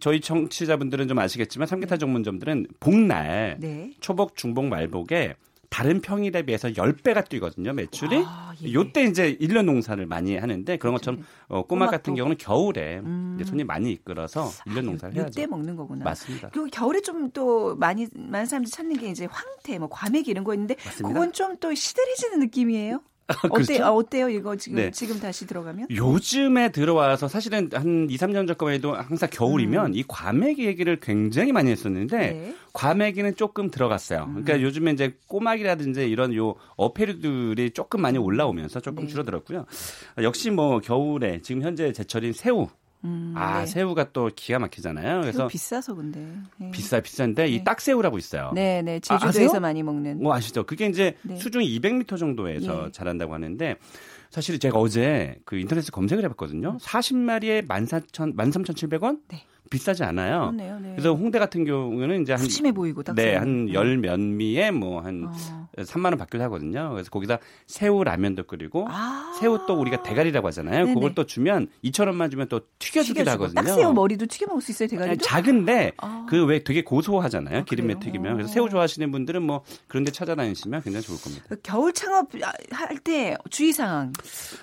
저희 0.00 0.20
청취자분들은 0.20 1.08
좀 1.08 1.18
아시겠지만 1.18 1.66
삼계 1.66 1.87
탕 1.88 1.98
전문점들은 1.98 2.66
복날 2.80 3.56
네. 3.58 3.90
초복, 4.00 4.36
중복, 4.36 4.66
말복에 4.66 5.34
다른 5.70 6.00
평일에 6.00 6.42
비해서 6.42 6.68
10배가 6.68 7.28
뛰거든요, 7.28 7.74
매출이. 7.74 8.22
아, 8.24 8.54
예. 8.64 8.72
요때 8.72 9.04
이제 9.04 9.36
1년 9.36 9.66
농사를 9.66 10.04
많이 10.06 10.34
하는데 10.36 10.76
그런. 10.78 10.94
것처럼 10.94 11.24
어, 11.48 11.66
꼬막 11.66 11.90
같은 11.90 12.14
경우는 12.14 12.38
겨울에 12.38 13.00
음. 13.00 13.38
손님 13.44 13.66
많이 13.66 13.92
이끌어서 13.92 14.48
1년 14.66 14.78
아, 14.78 14.82
농사를 14.82 15.14
해야죠. 15.14 15.28
요때 15.28 15.46
먹는 15.46 15.76
거구나. 15.76 16.04
맞습니다. 16.06 16.48
그리고 16.52 16.68
겨울에 16.72 17.00
좀 17.02 17.30
또 17.34 17.76
많이 17.76 18.06
많은 18.14 18.46
사람들이 18.46 18.70
찾는 18.70 18.96
게 18.96 19.10
이제 19.10 19.26
황태, 19.30 19.78
뭐 19.78 19.88
과메기 19.90 20.30
이런 20.30 20.44
거 20.44 20.54
있는데 20.54 20.74
맞습니다. 20.82 21.08
그건 21.08 21.32
좀 21.34 21.56
또 21.60 21.74
시들해지는 21.74 22.38
느낌이에요. 22.40 23.02
그렇죠? 23.28 23.74
어때, 23.74 23.82
아, 23.82 23.90
어때요? 23.90 24.28
이거 24.30 24.56
지금 24.56 24.76
네. 24.76 24.90
지금 24.90 25.20
다시 25.20 25.46
들어가면? 25.46 25.88
요즘에 25.90 26.72
들어와서 26.72 27.28
사실은 27.28 27.68
한 27.72 28.08
2, 28.08 28.16
3년 28.16 28.46
전까만 28.46 28.74
해도 28.74 28.94
항상 28.94 29.28
겨울이면 29.30 29.86
음. 29.86 29.94
이 29.94 30.02
과메기 30.06 30.64
얘기를 30.64 30.98
굉장히 30.98 31.52
많이 31.52 31.70
했었는데 31.70 32.16
네. 32.16 32.54
과메기는 32.72 33.36
조금 33.36 33.70
들어갔어요. 33.70 34.24
음. 34.24 34.42
그러니까 34.42 34.62
요즘에 34.62 34.92
이제 34.92 35.14
꼬막이라든지 35.26 36.08
이런 36.08 36.34
요 36.34 36.54
어패류들이 36.76 37.72
조금 37.72 38.00
많이 38.00 38.16
올라오면서 38.16 38.80
조금 38.80 39.04
네. 39.04 39.10
줄어들었고요. 39.10 39.66
역시 40.22 40.50
뭐 40.50 40.80
겨울에 40.80 41.40
지금 41.42 41.62
현재 41.62 41.92
제철인 41.92 42.32
새우 42.32 42.68
음, 43.04 43.32
아 43.36 43.60
네. 43.60 43.66
새우가 43.66 44.12
또 44.12 44.30
기가 44.34 44.58
막히잖아요. 44.58 45.20
그래서 45.20 45.46
비싸서 45.46 45.94
근데 45.94 46.20
네. 46.56 46.70
비싸 46.72 47.00
비싼데 47.00 47.44
네. 47.44 47.48
이 47.48 47.64
딱새우라고 47.64 48.18
있어요. 48.18 48.50
네, 48.54 48.82
네 48.82 48.98
제주도에서 49.00 49.58
아, 49.58 49.60
많이 49.60 49.82
먹는. 49.82 50.22
뭐 50.22 50.34
아시죠? 50.34 50.64
그게 50.64 50.86
이제 50.86 51.16
네. 51.22 51.36
수중 51.36 51.62
200m 51.62 52.18
정도에서 52.18 52.86
예. 52.86 52.92
자란다고 52.92 53.34
하는데 53.34 53.76
사실 54.30 54.58
제가 54.58 54.78
어제 54.78 55.36
그 55.44 55.56
인터넷에 55.58 55.90
검색을 55.92 56.24
해봤거든요. 56.24 56.78
40마리에 56.78 57.66
14,000 57.66 58.34
13,700원. 58.34 59.20
네. 59.28 59.44
비싸지 59.70 60.04
않아요. 60.04 60.40
그렇네요, 60.40 60.78
네. 60.80 60.90
그래서 60.92 61.14
홍대 61.14 61.38
같은 61.38 61.64
경우는 61.64 62.22
이제 62.22 62.32
한 62.32 62.40
푸짐해 62.42 62.72
보이고 62.72 63.02
딱 63.02 63.14
네, 63.16 63.34
한 63.36 63.72
열몇 63.72 64.18
음. 64.18 64.36
미에 64.36 64.70
뭐한 64.70 65.24
어. 65.28 65.68
3만 65.78 66.06
원 66.06 66.18
받기도 66.18 66.42
하거든요. 66.44 66.90
그래서 66.92 67.10
거기다 67.10 67.38
새우 67.66 68.02
라면도 68.02 68.44
끓이고 68.44 68.86
아~ 68.88 69.32
새우 69.40 69.64
또 69.66 69.74
우리가 69.80 70.02
대가리라고 70.02 70.46
하잖아요. 70.48 70.84
네네. 70.84 70.94
그걸 70.94 71.14
또 71.14 71.24
주면 71.24 71.68
2천 71.84 72.06
원만 72.06 72.30
주면 72.30 72.48
또 72.48 72.60
튀겨주기도 72.78 73.30
하거든요. 73.32 73.62
딱 73.62 73.74
새우 73.74 73.92
머리도 73.92 74.26
튀겨 74.26 74.46
먹을 74.46 74.60
수 74.60 74.72
있어요, 74.72 74.88
대가리도? 74.88 75.24
작은데 75.24 75.92
아~ 75.98 76.26
그왜 76.28 76.64
되게 76.64 76.82
고소하잖아요. 76.82 77.58
아, 77.58 77.64
기름에 77.64 77.98
튀기면. 77.98 78.34
그래서 78.34 78.52
새우 78.52 78.68
좋아하시는 78.68 79.10
분들은 79.10 79.42
뭐 79.42 79.62
그런 79.86 80.04
데 80.04 80.10
찾아다니시면 80.12 80.82
굉장히 80.82 81.04
좋을 81.06 81.18
겁니다. 81.20 81.44
겨울 81.62 81.92
창업 81.92 82.28
할 82.70 82.98
때 82.98 83.36
주의 83.50 83.72
사항. 83.72 84.12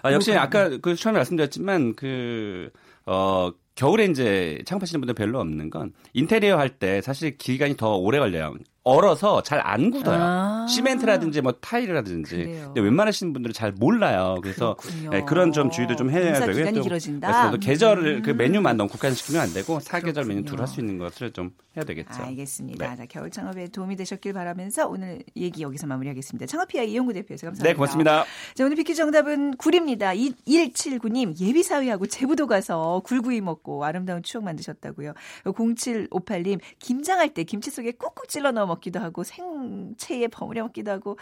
아, 0.02 0.12
역시 0.12 0.34
아까 0.34 0.70
그 0.78 0.96
처음에 0.96 1.20
말씀드렸지만 1.20 1.96
그, 1.96 2.70
어, 3.06 3.52
겨울에 3.76 4.06
이제 4.06 4.60
창업하시는 4.66 5.02
분들 5.02 5.16
별로 5.16 5.40
없는 5.40 5.70
건 5.70 5.94
인테리어 6.14 6.58
할 6.58 6.70
때 6.80 7.02
사실 7.02 7.38
기간이 7.38 7.78
더 7.78 7.96
오래 7.98 8.20
걸려요. 8.20 8.56
얼어서 8.86 9.42
잘 9.42 9.60
안 9.66 9.90
굳어요. 9.90 10.20
아~ 10.22 10.68
시멘트라든지 10.70 11.42
뭐 11.42 11.52
타일이라든지. 11.54 12.36
그래요. 12.38 12.66
근데 12.68 12.82
웬만하시는 12.82 13.34
분들은 13.34 13.52
잘 13.54 13.72
몰라요. 13.72 14.38
그래서 14.44 14.76
네, 15.10 15.24
그런 15.24 15.52
좀 15.52 15.72
주의도 15.72 15.96
좀 15.96 16.12
해야 16.12 16.34
되고요. 16.34 16.54
기간이 16.54 16.82
길어진다. 16.82 17.50
또 17.52 17.58
계절을 17.58 18.18
음. 18.18 18.22
그 18.22 18.30
메뉴만 18.30 18.78
너무 18.78 18.88
국한시키면 18.90 19.42
안 19.42 19.54
되고 19.54 19.80
사계절 19.80 20.26
메뉴 20.26 20.44
둘 20.44 20.60
할 20.62 20.68
수 20.68 20.80
있는 20.82 20.98
것을 21.00 21.32
좀 21.32 21.50
해야 21.76 21.84
되겠죠. 21.84 22.22
알겠습니다. 22.24 22.90
네. 22.92 22.96
자, 22.96 23.06
겨울 23.10 23.32
창업에 23.32 23.68
도움이 23.70 23.96
되셨길 23.96 24.34
바라면서 24.34 24.88
오늘 24.88 25.24
얘기 25.36 25.64
여기서 25.64 25.88
마무리하겠습니다. 25.88 26.46
창업피아 26.46 26.84
이용구 26.84 27.14
대표에서 27.14 27.48
감사합니다. 27.48 27.64
네, 27.70 27.74
고맙습니다. 27.74 28.26
자, 28.54 28.66
오늘 28.66 28.76
비키 28.78 28.94
정답은 28.96 29.58
굴입니다. 29.58 30.14
179님 30.14 31.40
예비사위하고 31.40 32.06
제부도 32.08 32.46
가서 32.48 33.02
굴구이 33.04 33.42
먹고 33.42 33.84
아름다운 33.84 34.22
추억 34.24 34.44
만드셨다고요. 34.44 35.14
0758님 35.46 36.60
김장할 36.80 37.34
때 37.34 37.44
김치 37.44 37.72
속에 37.72 37.92
꾹꾹 37.94 38.28
찔러 38.28 38.52
넣어 38.52 38.66
먹기도 38.76 39.00
하고 39.00 39.24
생채에 39.24 40.28
버무려 40.28 40.64
먹기도 40.64 40.92
하고 40.92 41.18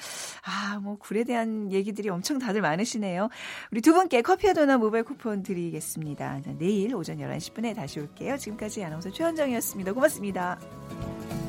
아, 0.45 0.79
뭐 0.79 0.97
굴에 0.97 1.23
대한 1.23 1.71
얘기들이 1.71 2.09
엄청 2.09 2.39
다들 2.39 2.61
많으시네요. 2.61 3.29
우리 3.71 3.81
두 3.81 3.93
분께 3.93 4.21
커피와 4.21 4.53
도넛 4.53 4.79
모바일 4.79 5.03
쿠폰 5.03 5.43
드리겠습니다. 5.43 6.41
내일 6.57 6.95
오전 6.95 7.17
11시 7.17 7.53
10분에 7.53 7.75
다시 7.75 7.99
올게요. 7.99 8.37
지금까지 8.37 8.83
아나운서 8.83 9.11
최현정이었습니다. 9.11 9.93
고맙습니다. 9.93 11.42